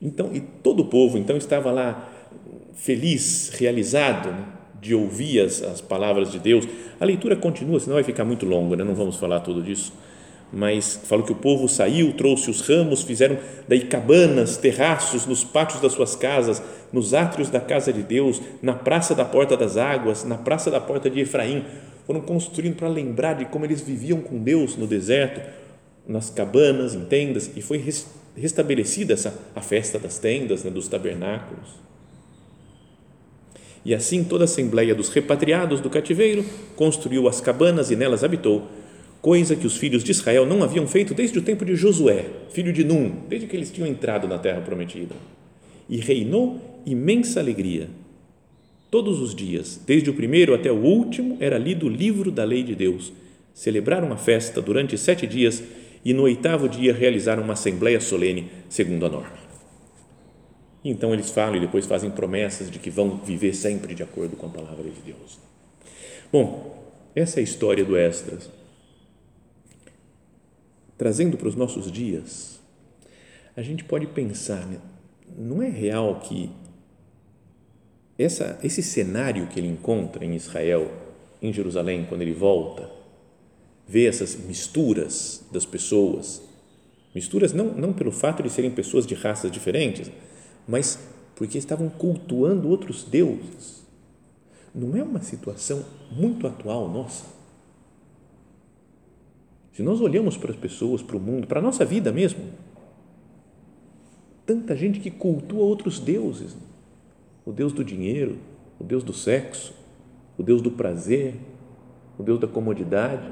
Então, 0.00 0.34
e 0.34 0.40
todo 0.40 0.80
o 0.80 0.84
povo 0.86 1.18
então 1.18 1.36
estava 1.36 1.70
lá 1.70 2.08
feliz, 2.74 3.50
realizado, 3.50 4.30
né? 4.30 4.46
de 4.80 4.94
ouvir 4.94 5.40
as, 5.40 5.62
as 5.62 5.80
palavras 5.80 6.30
de 6.30 6.38
Deus. 6.38 6.66
A 7.00 7.04
leitura 7.04 7.34
continua, 7.34 7.80
senão 7.80 7.94
vai 7.94 8.04
ficar 8.04 8.24
muito 8.24 8.46
longa, 8.46 8.76
né? 8.76 8.84
não 8.84 8.94
vamos 8.94 9.16
falar 9.16 9.40
tudo 9.40 9.62
disso. 9.62 9.92
Mas 10.52 10.98
falo 11.04 11.24
que 11.24 11.32
o 11.32 11.36
povo 11.36 11.68
saiu, 11.68 12.14
trouxe 12.14 12.50
os 12.50 12.62
ramos, 12.62 13.02
fizeram 13.02 13.36
daí 13.66 13.82
cabanas, 13.82 14.56
terraços 14.56 15.26
nos 15.26 15.44
pátios 15.44 15.80
das 15.80 15.92
suas 15.92 16.16
casas, 16.16 16.62
nos 16.90 17.12
átrios 17.12 17.50
da 17.50 17.60
casa 17.60 17.92
de 17.92 18.02
Deus, 18.02 18.40
na 18.62 18.72
praça 18.72 19.14
da 19.14 19.24
porta 19.24 19.56
das 19.56 19.76
águas, 19.76 20.24
na 20.24 20.38
praça 20.38 20.70
da 20.70 20.80
porta 20.80 21.10
de 21.10 21.20
Efraim. 21.20 21.64
Foram 22.06 22.22
construindo 22.22 22.76
para 22.76 22.88
lembrar 22.88 23.34
de 23.34 23.44
como 23.44 23.66
eles 23.66 23.82
viviam 23.82 24.20
com 24.20 24.38
Deus 24.38 24.76
no 24.76 24.86
deserto, 24.86 25.42
nas 26.06 26.30
cabanas, 26.30 26.94
em 26.94 27.04
tendas, 27.04 27.50
e 27.54 27.60
foi 27.60 27.84
restabelecida 28.34 29.12
essa 29.12 29.38
a 29.54 29.60
festa 29.60 29.98
das 29.98 30.18
tendas, 30.18 30.64
né, 30.64 30.70
dos 30.70 30.88
tabernáculos. 30.88 31.68
E 33.84 33.94
assim 33.94 34.24
toda 34.24 34.44
a 34.44 34.46
assembleia 34.46 34.94
dos 34.94 35.10
repatriados 35.10 35.80
do 35.80 35.90
cativeiro 35.90 36.44
construiu 36.74 37.28
as 37.28 37.42
cabanas 37.42 37.90
e 37.90 37.96
nelas 37.96 38.24
habitou, 38.24 38.66
coisa 39.28 39.54
que 39.54 39.66
os 39.66 39.76
filhos 39.76 40.02
de 40.02 40.10
Israel 40.10 40.46
não 40.46 40.62
haviam 40.62 40.86
feito 40.86 41.12
desde 41.12 41.38
o 41.38 41.42
tempo 41.42 41.62
de 41.62 41.76
Josué, 41.76 42.24
filho 42.48 42.72
de 42.72 42.82
Num, 42.82 43.10
desde 43.28 43.46
que 43.46 43.54
eles 43.54 43.70
tinham 43.70 43.86
entrado 43.86 44.26
na 44.26 44.38
terra 44.38 44.62
prometida. 44.62 45.14
E 45.86 45.98
reinou 45.98 46.80
imensa 46.86 47.38
alegria. 47.38 47.90
Todos 48.90 49.20
os 49.20 49.34
dias, 49.34 49.78
desde 49.86 50.08
o 50.08 50.14
primeiro 50.14 50.54
até 50.54 50.72
o 50.72 50.82
último, 50.82 51.36
era 51.40 51.58
lido 51.58 51.84
o 51.84 51.90
livro 51.90 52.30
da 52.30 52.42
lei 52.42 52.62
de 52.62 52.74
Deus. 52.74 53.12
Celebraram 53.52 54.10
a 54.14 54.16
festa 54.16 54.62
durante 54.62 54.96
sete 54.96 55.26
dias 55.26 55.62
e 56.02 56.14
no 56.14 56.22
oitavo 56.22 56.66
dia 56.66 56.94
realizaram 56.94 57.42
uma 57.42 57.52
assembleia 57.52 58.00
solene, 58.00 58.50
segundo 58.70 59.04
a 59.04 59.10
norma. 59.10 59.38
Então 60.82 61.12
eles 61.12 61.28
falam 61.28 61.56
e 61.56 61.60
depois 61.60 61.84
fazem 61.84 62.10
promessas 62.10 62.70
de 62.70 62.78
que 62.78 62.88
vão 62.88 63.18
viver 63.18 63.54
sempre 63.54 63.94
de 63.94 64.02
acordo 64.02 64.36
com 64.36 64.46
a 64.46 64.48
palavra 64.48 64.84
de 64.84 65.02
Deus. 65.04 65.38
Bom, 66.32 66.82
essa 67.14 67.38
é 67.38 67.42
a 67.42 67.44
história 67.44 67.84
do 67.84 67.94
Esdras. 67.94 68.56
Trazendo 70.98 71.38
para 71.38 71.46
os 71.46 71.54
nossos 71.54 71.90
dias, 71.90 72.60
a 73.56 73.62
gente 73.62 73.84
pode 73.84 74.08
pensar, 74.08 74.66
né? 74.66 74.78
não 75.36 75.62
é 75.62 75.68
real 75.68 76.20
que 76.20 76.50
essa, 78.18 78.58
esse 78.64 78.82
cenário 78.82 79.46
que 79.46 79.60
ele 79.60 79.68
encontra 79.68 80.24
em 80.24 80.34
Israel, 80.34 80.90
em 81.40 81.52
Jerusalém, 81.52 82.04
quando 82.08 82.22
ele 82.22 82.32
volta, 82.32 82.90
vê 83.86 84.06
essas 84.06 84.36
misturas 84.36 85.44
das 85.52 85.64
pessoas, 85.64 86.42
misturas 87.14 87.52
não, 87.52 87.66
não 87.66 87.92
pelo 87.92 88.10
fato 88.10 88.42
de 88.42 88.50
serem 88.50 88.72
pessoas 88.72 89.06
de 89.06 89.14
raças 89.14 89.52
diferentes, 89.52 90.10
mas 90.66 90.98
porque 91.36 91.56
estavam 91.56 91.88
cultuando 91.88 92.68
outros 92.68 93.04
deuses. 93.04 93.86
Não 94.74 94.96
é 94.96 95.02
uma 95.02 95.22
situação 95.22 95.84
muito 96.10 96.44
atual 96.46 96.88
nossa? 96.88 97.37
Se 99.78 99.82
nós 99.84 100.00
olhamos 100.00 100.36
para 100.36 100.50
as 100.50 100.56
pessoas, 100.56 101.02
para 101.02 101.16
o 101.16 101.20
mundo, 101.20 101.46
para 101.46 101.60
a 101.60 101.62
nossa 101.62 101.84
vida 101.84 102.10
mesmo, 102.10 102.40
tanta 104.44 104.74
gente 104.74 104.98
que 104.98 105.08
cultua 105.08 105.60
outros 105.60 106.00
deuses, 106.00 106.56
o 107.46 107.52
Deus 107.52 107.72
do 107.72 107.84
dinheiro, 107.84 108.38
o 108.76 108.82
Deus 108.82 109.04
do 109.04 109.12
sexo, 109.12 109.72
o 110.36 110.42
Deus 110.42 110.60
do 110.60 110.72
prazer, 110.72 111.36
o 112.18 112.24
Deus 112.24 112.40
da 112.40 112.48
comodidade, 112.48 113.30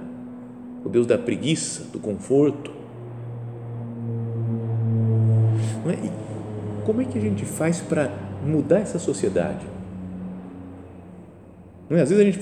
o 0.85 0.89
Deus 0.89 1.05
da 1.05 1.19
preguiça, 1.19 1.83
do 1.93 1.99
conforto. 1.99 2.71
Não 5.85 5.91
é? 5.91 5.97
como 6.85 7.03
é 7.03 7.07
que 7.07 7.19
a 7.19 7.21
gente 7.21 7.45
faz 7.45 7.81
para 7.81 8.09
mudar 8.47 8.79
essa 8.79 9.01
sociedade? 9.01 9.67
Não 11.91 11.99
é? 11.99 12.03
Às 12.03 12.11
vezes 12.11 12.25
a 12.25 12.31
gente 12.31 12.39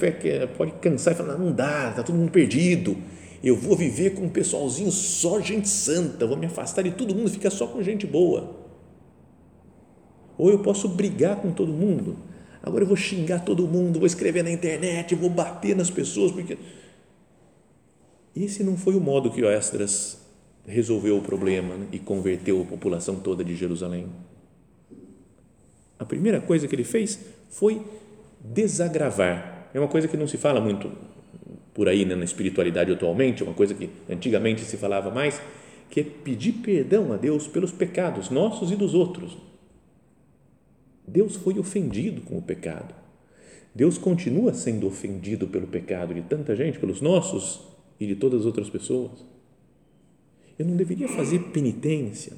pode 0.58 0.72
cansar 0.72 1.14
e 1.14 1.16
falar, 1.16 1.38
não 1.38 1.50
dá, 1.50 1.88
está 1.88 2.02
todo 2.02 2.16
mundo 2.16 2.30
perdido, 2.30 2.98
eu 3.44 3.54
vou 3.54 3.76
viver 3.76 4.14
com 4.14 4.22
um 4.22 4.28
pessoalzinho 4.28 4.90
só 4.90 5.38
gente 5.38 5.68
santa, 5.68 6.26
vou 6.26 6.36
me 6.36 6.46
afastar 6.46 6.82
de 6.82 6.92
todo 6.92 7.14
mundo, 7.14 7.28
ficar 7.28 7.50
só 7.50 7.66
com 7.66 7.82
gente 7.82 8.06
boa. 8.06 8.56
Ou 10.38 10.50
eu 10.50 10.60
posso 10.60 10.88
brigar 10.88 11.36
com 11.36 11.52
todo 11.52 11.70
mundo, 11.70 12.16
agora 12.62 12.84
eu 12.84 12.88
vou 12.88 12.96
xingar 12.96 13.44
todo 13.44 13.68
mundo, 13.68 13.98
vou 13.98 14.06
escrever 14.06 14.42
na 14.42 14.50
internet, 14.50 15.14
vou 15.14 15.28
bater 15.28 15.76
nas 15.76 15.90
pessoas, 15.90 16.32
porque 16.32 16.56
esse 18.34 18.64
não 18.64 18.78
foi 18.78 18.96
o 18.96 19.00
modo 19.00 19.30
que 19.30 19.42
o 19.42 19.50
Esdras 19.50 20.18
resolveu 20.66 21.18
o 21.18 21.22
problema 21.22 21.74
né? 21.76 21.86
e 21.92 21.98
converteu 21.98 22.62
a 22.62 22.64
população 22.64 23.16
toda 23.16 23.44
de 23.44 23.54
Jerusalém. 23.54 24.06
A 25.98 26.04
primeira 26.06 26.40
coisa 26.40 26.66
que 26.66 26.74
ele 26.74 26.84
fez 26.84 27.18
foi 27.50 27.82
desagravar. 28.40 29.68
É 29.74 29.78
uma 29.78 29.88
coisa 29.88 30.08
que 30.08 30.16
não 30.16 30.26
se 30.26 30.38
fala 30.38 30.60
muito 30.60 30.90
por 31.74 31.88
aí 31.88 32.04
né, 32.04 32.14
na 32.14 32.24
espiritualidade 32.24 32.92
atualmente, 32.92 33.42
uma 33.42 33.52
coisa 33.52 33.74
que 33.74 33.90
antigamente 34.08 34.62
se 34.62 34.76
falava 34.76 35.10
mais, 35.10 35.40
que 35.90 36.00
é 36.00 36.04
pedir 36.04 36.52
perdão 36.54 37.12
a 37.12 37.16
Deus 37.16 37.46
pelos 37.46 37.72
pecados 37.72 38.30
nossos 38.30 38.70
e 38.70 38.76
dos 38.76 38.94
outros. 38.94 39.36
Deus 41.06 41.36
foi 41.36 41.58
ofendido 41.58 42.22
com 42.22 42.38
o 42.38 42.42
pecado. 42.42 42.94
Deus 43.74 43.98
continua 43.98 44.54
sendo 44.54 44.86
ofendido 44.86 45.48
pelo 45.48 45.66
pecado 45.66 46.14
de 46.14 46.22
tanta 46.22 46.54
gente, 46.54 46.78
pelos 46.78 47.00
nossos 47.00 47.60
e 47.98 48.06
de 48.06 48.14
todas 48.14 48.40
as 48.40 48.46
outras 48.46 48.70
pessoas. 48.70 49.24
Eu 50.56 50.64
não 50.66 50.76
deveria 50.76 51.08
fazer 51.08 51.40
penitência, 51.50 52.34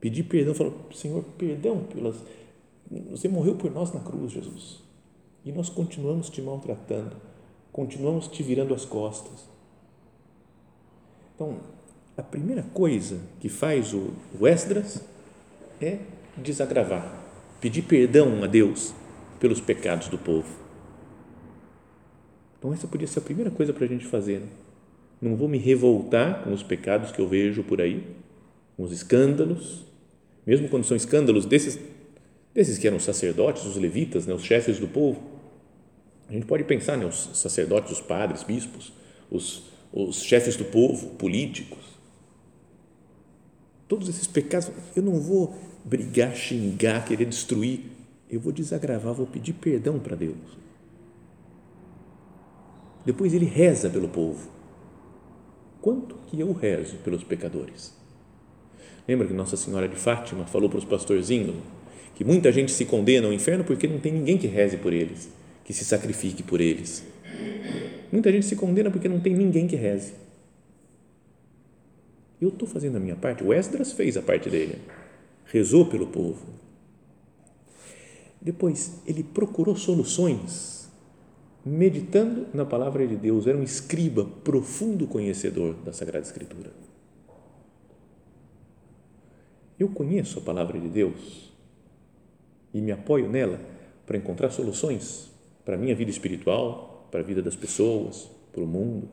pedir 0.00 0.24
perdão, 0.24 0.52
falar, 0.52 0.72
Senhor, 0.92 1.22
perdão 1.38 1.84
pelas. 1.84 2.16
Você 3.10 3.28
morreu 3.28 3.54
por 3.54 3.70
nós 3.70 3.92
na 3.92 4.00
cruz, 4.00 4.32
Jesus. 4.32 4.82
E 5.44 5.52
nós 5.52 5.68
continuamos 5.68 6.28
te 6.28 6.42
maltratando, 6.42 7.16
continuamos 7.76 8.26
te 8.26 8.42
virando 8.42 8.72
as 8.72 8.86
costas. 8.86 9.46
Então, 11.34 11.58
a 12.16 12.22
primeira 12.22 12.62
coisa 12.72 13.20
que 13.38 13.50
faz 13.50 13.92
o, 13.92 14.14
o 14.40 14.46
Esdras 14.46 15.04
é 15.78 15.98
desagravar, 16.38 17.22
pedir 17.60 17.82
perdão 17.82 18.42
a 18.42 18.46
Deus 18.46 18.94
pelos 19.38 19.60
pecados 19.60 20.08
do 20.08 20.16
povo. 20.16 20.48
Então, 22.58 22.72
essa 22.72 22.88
podia 22.88 23.06
ser 23.06 23.18
a 23.18 23.22
primeira 23.22 23.50
coisa 23.50 23.74
para 23.74 23.84
a 23.84 23.88
gente 23.88 24.06
fazer. 24.06 24.40
Né? 24.40 24.48
Não 25.20 25.36
vou 25.36 25.46
me 25.46 25.58
revoltar 25.58 26.44
com 26.44 26.54
os 26.54 26.62
pecados 26.62 27.12
que 27.12 27.20
eu 27.20 27.28
vejo 27.28 27.62
por 27.62 27.82
aí, 27.82 28.06
com 28.74 28.84
os 28.84 28.92
escândalos, 28.92 29.84
mesmo 30.46 30.70
quando 30.70 30.84
são 30.84 30.96
escândalos 30.96 31.44
desses, 31.44 31.78
desses 32.54 32.78
que 32.78 32.86
eram 32.86 32.98
sacerdotes, 32.98 33.66
os 33.66 33.76
levitas, 33.76 34.26
né, 34.26 34.32
os 34.32 34.44
chefes 34.44 34.78
do 34.78 34.88
povo. 34.88 35.35
A 36.28 36.32
gente 36.32 36.46
pode 36.46 36.64
pensar, 36.64 36.96
né, 36.96 37.04
os 37.04 37.30
sacerdotes, 37.34 37.92
os 37.92 38.00
padres, 38.00 38.42
bispos, 38.42 38.92
os, 39.30 39.64
os 39.92 40.22
chefes 40.22 40.56
do 40.56 40.64
povo, 40.64 41.10
políticos. 41.10 41.84
Todos 43.86 44.08
esses 44.08 44.26
pecados, 44.26 44.70
eu 44.96 45.02
não 45.02 45.20
vou 45.20 45.54
brigar, 45.84 46.34
xingar, 46.34 47.04
querer 47.04 47.26
destruir, 47.26 47.84
eu 48.28 48.40
vou 48.40 48.52
desagravar, 48.52 49.14
vou 49.14 49.26
pedir 49.26 49.52
perdão 49.52 50.00
para 50.00 50.16
Deus. 50.16 50.36
Depois 53.04 53.32
ele 53.32 53.46
reza 53.46 53.88
pelo 53.88 54.08
povo. 54.08 54.50
Quanto 55.80 56.16
que 56.26 56.40
eu 56.40 56.52
rezo 56.52 56.96
pelos 56.96 57.22
pecadores? 57.22 57.94
Lembra 59.06 59.28
que 59.28 59.32
Nossa 59.32 59.56
Senhora 59.56 59.86
de 59.86 59.94
Fátima 59.94 60.44
falou 60.44 60.68
para 60.68 60.80
os 60.80 60.84
pastorzinhos 60.84 61.54
que 62.16 62.24
muita 62.24 62.50
gente 62.50 62.72
se 62.72 62.84
condena 62.84 63.28
ao 63.28 63.32
inferno 63.32 63.62
porque 63.62 63.86
não 63.86 64.00
tem 64.00 64.12
ninguém 64.12 64.36
que 64.36 64.48
reze 64.48 64.76
por 64.78 64.92
eles, 64.92 65.28
que 65.66 65.74
se 65.74 65.84
sacrifique 65.84 66.44
por 66.44 66.60
eles. 66.60 67.04
Muita 68.12 68.30
gente 68.30 68.46
se 68.46 68.54
condena 68.54 68.88
porque 68.88 69.08
não 69.08 69.18
tem 69.18 69.34
ninguém 69.34 69.66
que 69.66 69.74
reze. 69.74 70.14
Eu 72.40 72.50
estou 72.50 72.68
fazendo 72.68 72.96
a 72.96 73.00
minha 73.00 73.16
parte. 73.16 73.42
O 73.42 73.52
Esdras 73.52 73.92
fez 73.92 74.16
a 74.16 74.22
parte 74.22 74.48
dele. 74.48 74.78
Rezou 75.46 75.86
pelo 75.86 76.06
povo. 76.06 76.46
Depois, 78.40 79.00
ele 79.08 79.24
procurou 79.24 79.74
soluções, 79.74 80.88
meditando 81.64 82.46
na 82.54 82.64
palavra 82.64 83.04
de 83.04 83.16
Deus. 83.16 83.48
Era 83.48 83.58
um 83.58 83.64
escriba, 83.64 84.24
profundo 84.44 85.08
conhecedor 85.08 85.74
da 85.84 85.92
Sagrada 85.92 86.24
Escritura. 86.24 86.70
Eu 89.80 89.88
conheço 89.88 90.38
a 90.38 90.42
palavra 90.42 90.78
de 90.78 90.88
Deus 90.88 91.52
e 92.72 92.80
me 92.80 92.92
apoio 92.92 93.28
nela 93.28 93.60
para 94.06 94.16
encontrar 94.16 94.50
soluções 94.50 95.34
para 95.66 95.74
a 95.74 95.78
minha 95.78 95.94
vida 95.94 96.10
espiritual, 96.10 97.08
para 97.10 97.20
a 97.20 97.22
vida 97.22 97.42
das 97.42 97.56
pessoas, 97.56 98.30
para 98.52 98.62
o 98.62 98.66
mundo. 98.66 99.08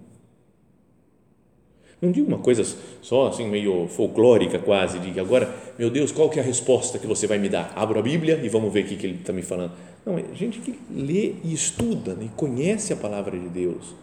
Não 2.00 2.12
digo 2.12 2.28
uma 2.28 2.38
coisa 2.38 2.64
só 3.02 3.28
assim 3.28 3.50
meio 3.50 3.88
folclórica 3.88 4.60
quase, 4.60 5.00
de 5.00 5.20
agora, 5.20 5.54
meu 5.80 5.90
Deus, 5.90 6.12
qual 6.12 6.30
que 6.30 6.38
é 6.38 6.44
a 6.44 6.46
resposta 6.46 7.00
que 7.00 7.08
você 7.08 7.26
vai 7.26 7.40
me 7.40 7.50
dar? 7.50 7.74
Abro 7.76 7.98
a 7.98 8.02
Bíblia 8.02 8.40
e 8.44 8.50
vamos 8.50 8.72
ver 8.72 8.86
o 8.86 8.88
que 8.88 9.06
ele 9.06 9.20
está 9.20 9.34
me 9.34 9.42
falando. 9.42 9.72
Não, 10.06 10.18
é 10.18 10.26
gente 10.34 10.60
que 10.60 10.78
lê 10.94 11.36
e 11.44 11.54
estuda 11.54 12.14
né, 12.14 12.26
e 12.26 12.30
conhece 12.36 12.94
a 12.94 12.96
palavra 12.98 13.40
de 13.40 13.48
Deus. 13.48 13.96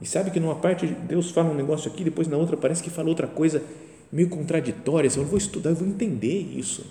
E 0.00 0.06
sabe 0.06 0.30
que 0.30 0.40
numa 0.40 0.56
parte 0.56 0.84
Deus 0.86 1.30
fala 1.30 1.50
um 1.50 1.54
negócio 1.54 1.90
aqui, 1.90 2.04
depois 2.04 2.28
na 2.28 2.36
outra 2.36 2.56
parece 2.56 2.82
que 2.82 2.90
fala 2.90 3.08
outra 3.08 3.26
coisa 3.26 3.62
meio 4.12 4.28
contraditória. 4.28 5.06
Assim, 5.06 5.20
eu 5.20 5.26
vou 5.26 5.38
estudar, 5.38 5.70
eu 5.70 5.76
vou 5.76 5.88
entender 5.88 6.38
isso. 6.38 6.84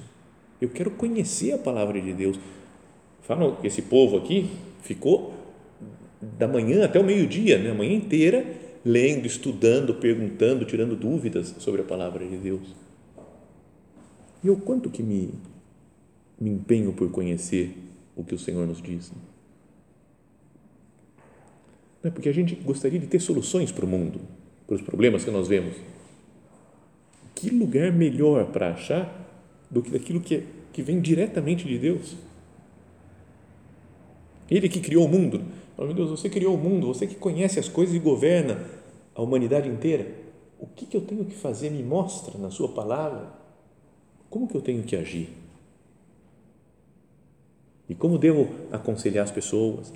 Eu 0.61 0.69
quero 0.69 0.89
conhecer 0.91 1.51
a 1.51 1.57
palavra 1.57 2.01
de 2.01 2.13
Deus. 2.13 2.39
Falam 3.23 3.55
que 3.55 3.67
esse 3.67 3.81
povo 3.81 4.17
aqui 4.17 4.49
ficou 4.81 5.33
da 6.37 6.47
manhã 6.47 6.85
até 6.85 6.99
o 6.99 7.03
meio-dia, 7.03 7.57
né? 7.57 7.71
a 7.71 7.73
manhã 7.73 7.93
inteira, 7.93 8.45
lendo, 8.85 9.25
estudando, 9.25 9.95
perguntando, 9.95 10.65
tirando 10.65 10.95
dúvidas 10.95 11.55
sobre 11.59 11.81
a 11.81 11.85
palavra 11.85 12.25
de 12.25 12.37
Deus. 12.37 12.75
E 14.43 14.47
eu 14.47 14.57
quanto 14.57 14.89
que 14.89 15.01
me, 15.01 15.29
me 16.39 16.49
empenho 16.49 16.91
por 16.93 17.09
conhecer 17.11 17.77
o 18.15 18.23
que 18.23 18.35
o 18.35 18.39
Senhor 18.39 18.67
nos 18.67 18.81
diz. 18.81 19.11
É 22.03 22.09
porque 22.09 22.27
a 22.27 22.33
gente 22.33 22.55
gostaria 22.55 22.99
de 22.99 23.07
ter 23.07 23.19
soluções 23.21 23.71
para 23.71 23.85
o 23.85 23.87
mundo, 23.87 24.19
para 24.67 24.75
os 24.75 24.81
problemas 24.81 25.23
que 25.23 25.31
nós 25.31 25.47
vemos. 25.47 25.75
Que 27.33 27.49
lugar 27.49 27.93
melhor 27.93 28.47
para 28.47 28.71
achar 28.71 29.21
do 29.71 29.81
que 29.81 29.89
daquilo 29.89 30.19
que, 30.19 30.35
é, 30.35 30.43
que 30.73 30.81
vem 30.81 30.99
diretamente 30.99 31.65
de 31.65 31.77
Deus? 31.79 32.15
Ele 34.49 34.69
que 34.69 34.79
criou 34.79 35.05
o 35.05 35.09
mundo. 35.09 35.41
Meu 35.77 35.93
Deus, 35.93 36.09
você 36.09 36.29
criou 36.29 36.55
o 36.55 36.57
mundo, 36.57 36.87
você 36.87 37.07
que 37.07 37.15
conhece 37.15 37.59
as 37.59 37.67
coisas 37.67 37.95
e 37.95 37.99
governa 37.99 38.63
a 39.15 39.21
humanidade 39.21 39.69
inteira. 39.69 40.07
O 40.59 40.67
que, 40.67 40.85
que 40.85 40.95
eu 40.95 41.01
tenho 41.01 41.25
que 41.25 41.35
fazer? 41.35 41.69
Me 41.69 41.83
mostra 41.83 42.37
na 42.37 42.49
Sua 42.49 42.69
palavra. 42.69 43.33
Como 44.29 44.47
que 44.47 44.55
eu 44.55 44.61
tenho 44.61 44.83
que 44.83 44.95
agir? 44.95 45.29
E 47.89 47.93
como 47.93 48.17
devo 48.17 48.47
aconselhar 48.71 49.23
as 49.23 49.31
pessoas? 49.31 49.93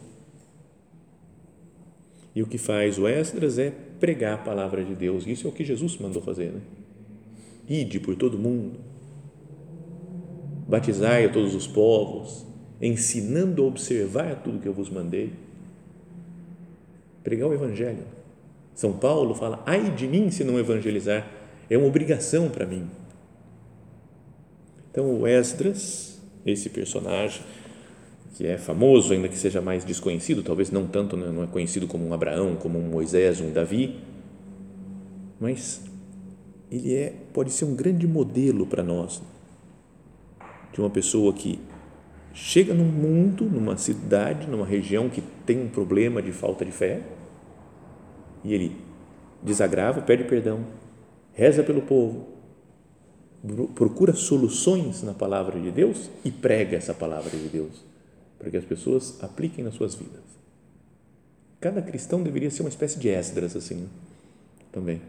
E 2.35 2.43
o 2.43 2.45
que 2.45 2.57
faz 2.57 2.99
o 2.99 3.07
Esdras 3.07 3.57
é 3.57 3.71
pregar 3.99 4.35
a 4.35 4.37
palavra 4.37 4.83
de 4.83 4.93
Deus. 4.93 5.25
Isso 5.25 5.47
é 5.47 5.49
o 5.49 5.53
que 5.53 5.63
Jesus 5.63 5.97
mandou 5.97 6.21
fazer. 6.21 6.51
Né? 6.51 6.61
Ide 7.67 7.99
por 7.99 8.15
todo 8.15 8.37
mundo, 8.37 8.79
batizai 10.67 11.25
a 11.25 11.29
todos 11.29 11.55
os 11.55 11.65
povos, 11.65 12.45
ensinando 12.81 13.63
a 13.63 13.65
observar 13.65 14.41
tudo 14.43 14.59
que 14.59 14.67
eu 14.67 14.73
vos 14.73 14.89
mandei. 14.89 15.33
Pregar 17.23 17.47
o 17.47 17.53
Evangelho. 17.53 18.03
São 18.73 18.93
Paulo 18.93 19.33
fala: 19.33 19.61
ai 19.65 19.91
de 19.91 20.07
mim 20.07 20.29
se 20.29 20.43
não 20.43 20.59
evangelizar, 20.59 21.27
é 21.69 21.77
uma 21.77 21.87
obrigação 21.87 22.49
para 22.49 22.65
mim. 22.65 22.87
Então, 24.91 25.19
o 25.19 25.27
Esdras, 25.27 26.19
esse 26.45 26.69
personagem, 26.69 27.41
que 28.35 28.45
é 28.45 28.57
famoso, 28.57 29.13
ainda 29.13 29.27
que 29.27 29.37
seja 29.37 29.61
mais 29.61 29.83
desconhecido, 29.83 30.43
talvez 30.43 30.71
não 30.71 30.87
tanto, 30.87 31.17
né, 31.17 31.27
não 31.31 31.43
é 31.43 31.47
conhecido 31.47 31.87
como 31.87 32.07
um 32.07 32.13
Abraão, 32.13 32.55
como 32.55 32.79
um 32.79 32.83
Moisés, 32.83 33.41
um 33.41 33.51
Davi, 33.51 33.99
mas 35.39 35.83
ele 36.71 36.95
é, 36.95 37.13
pode 37.33 37.51
ser 37.51 37.65
um 37.65 37.75
grande 37.75 38.07
modelo 38.07 38.65
para 38.65 38.83
nós 38.83 39.21
de 40.71 40.79
uma 40.79 40.89
pessoa 40.89 41.33
que 41.33 41.59
chega 42.37 42.71
num 42.71 42.85
mundo, 42.85 43.45
numa 43.45 43.75
cidade, 43.77 44.45
numa 44.47 44.65
região 44.65 45.09
que 45.09 45.23
tem 45.43 45.59
um 45.59 45.67
problema 45.67 46.21
de 46.21 46.31
falta 46.31 46.63
de 46.63 46.71
fé 46.71 47.01
e 48.43 48.53
ele 48.53 48.77
desagrava, 49.41 50.01
pede 50.03 50.23
perdão, 50.23 50.63
reza 51.33 51.63
pelo 51.63 51.81
povo, 51.81 52.27
procura 53.73 54.13
soluções 54.13 55.01
na 55.01 55.15
palavra 55.15 55.59
de 55.59 55.71
Deus 55.71 56.11
e 56.23 56.29
prega 56.29 56.77
essa 56.77 56.93
palavra 56.93 57.31
de 57.31 57.47
Deus 57.49 57.83
para 58.37 58.51
que 58.51 58.57
as 58.57 58.65
pessoas 58.65 59.17
apliquem 59.23 59.63
nas 59.63 59.73
suas 59.73 59.95
vidas. 59.95 60.21
Cada 61.59 61.81
cristão 61.81 62.21
deveria 62.21 62.51
ser 62.51 62.61
uma 62.61 62.69
espécie 62.69 62.99
de 62.99 63.09
Esdras 63.09 63.55
assim, 63.55 63.89
também. 64.71 65.01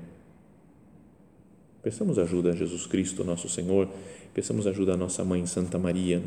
Peçamos 1.82 2.18
ajuda 2.18 2.52
a 2.52 2.56
Jesus 2.56 2.86
Cristo, 2.86 3.22
nosso 3.22 3.50
Senhor, 3.50 3.86
peçamos 4.32 4.66
ajuda 4.66 4.94
a 4.94 4.96
nossa 4.96 5.22
mãe 5.22 5.44
Santa 5.44 5.78
Maria, 5.78 6.22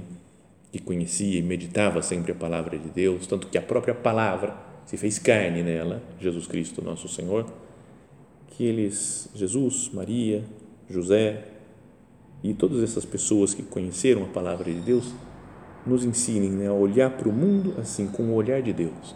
que 0.72 0.80
conhecia 0.80 1.40
e 1.40 1.42
meditava 1.42 2.02
sempre 2.02 2.32
a 2.32 2.36
palavra 2.36 2.78
de 2.78 2.90
Deus, 2.90 3.28
tanto 3.28 3.48
que 3.48 3.58
a 3.58 3.62
própria 3.62 3.94
palavra 3.94 4.56
se 4.86 4.98
fez 4.98 5.20
carne 5.20 5.62
nela, 5.62 6.02
Jesus 6.20 6.48
Cristo, 6.48 6.82
nosso 6.82 7.08
Senhor, 7.08 7.46
que 8.48 8.66
eles, 8.66 9.30
Jesus, 9.36 9.90
Maria, 9.94 10.44
José 10.90 11.46
e 12.44 12.54
todas 12.54 12.82
essas 12.82 13.06
pessoas 13.06 13.54
que 13.54 13.64
conheceram 13.64 14.24
a 14.24 14.28
palavra 14.28 14.72
de 14.72 14.80
Deus, 14.80 15.14
nos 15.86 16.06
ensinem 16.06 16.52
né, 16.52 16.68
a 16.68 16.74
olhar 16.74 17.12
para 17.18 17.28
o 17.28 17.34
mundo 17.34 17.76
assim, 17.80 18.08
com 18.08 18.24
o 18.24 18.34
olhar 18.34 18.62
de 18.62 18.74
Deus. 18.74 19.16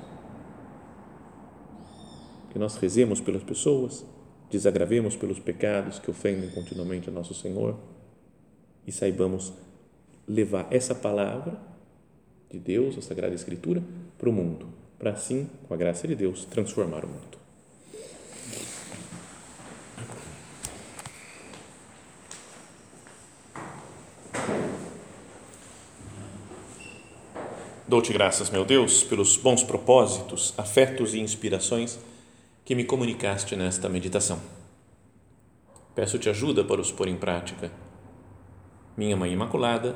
Que 2.52 2.60
nós 2.60 2.76
rezemos 2.78 3.20
pelas 3.22 3.44
pessoas, 3.44 4.06
desagravemos 4.50 5.15
pelos 5.15 5.39
pecados 5.39 6.00
que 6.00 6.10
ofendem 6.10 6.50
continuamente 6.52 7.10
a 7.10 7.12
nosso 7.12 7.34
Senhor 7.34 7.78
e 8.86 8.91
saibamos 8.91 9.54
levar 10.28 10.68
essa 10.72 10.96
palavra 10.96 11.58
de 12.50 12.60
Deus, 12.60 12.98
a 12.98 13.02
Sagrada 13.02 13.36
Escritura, 13.36 13.84
para 14.18 14.30
o 14.30 14.34
mundo, 14.34 14.68
para 14.98 15.12
assim, 15.12 15.50
com 15.68 15.74
a 15.74 15.78
graça 15.78 16.08
de 16.08 16.16
Deus, 16.16 16.46
transformar 16.46 17.04
o 17.04 17.08
mundo. 17.08 17.46
Dou-te 27.88 28.12
graças, 28.12 28.50
meu 28.50 28.66
Deus, 28.66 29.04
pelos 29.04 29.38
bons 29.38 29.64
propósitos, 29.64 30.56
afetos 30.58 31.14
e 31.14 31.20
inspirações 31.20 32.00
que 32.66 32.74
me 32.74 32.84
comunicaste 32.84 33.56
nesta 33.56 33.88
meditação. 33.88 34.42
Peço-te 35.94 36.28
ajuda 36.28 36.64
para 36.64 36.82
os 36.82 36.92
pôr 36.92 37.08
em 37.08 37.16
prática. 37.16 37.72
Minha 38.98 39.16
Mãe 39.16 39.32
Imaculada, 39.32 39.96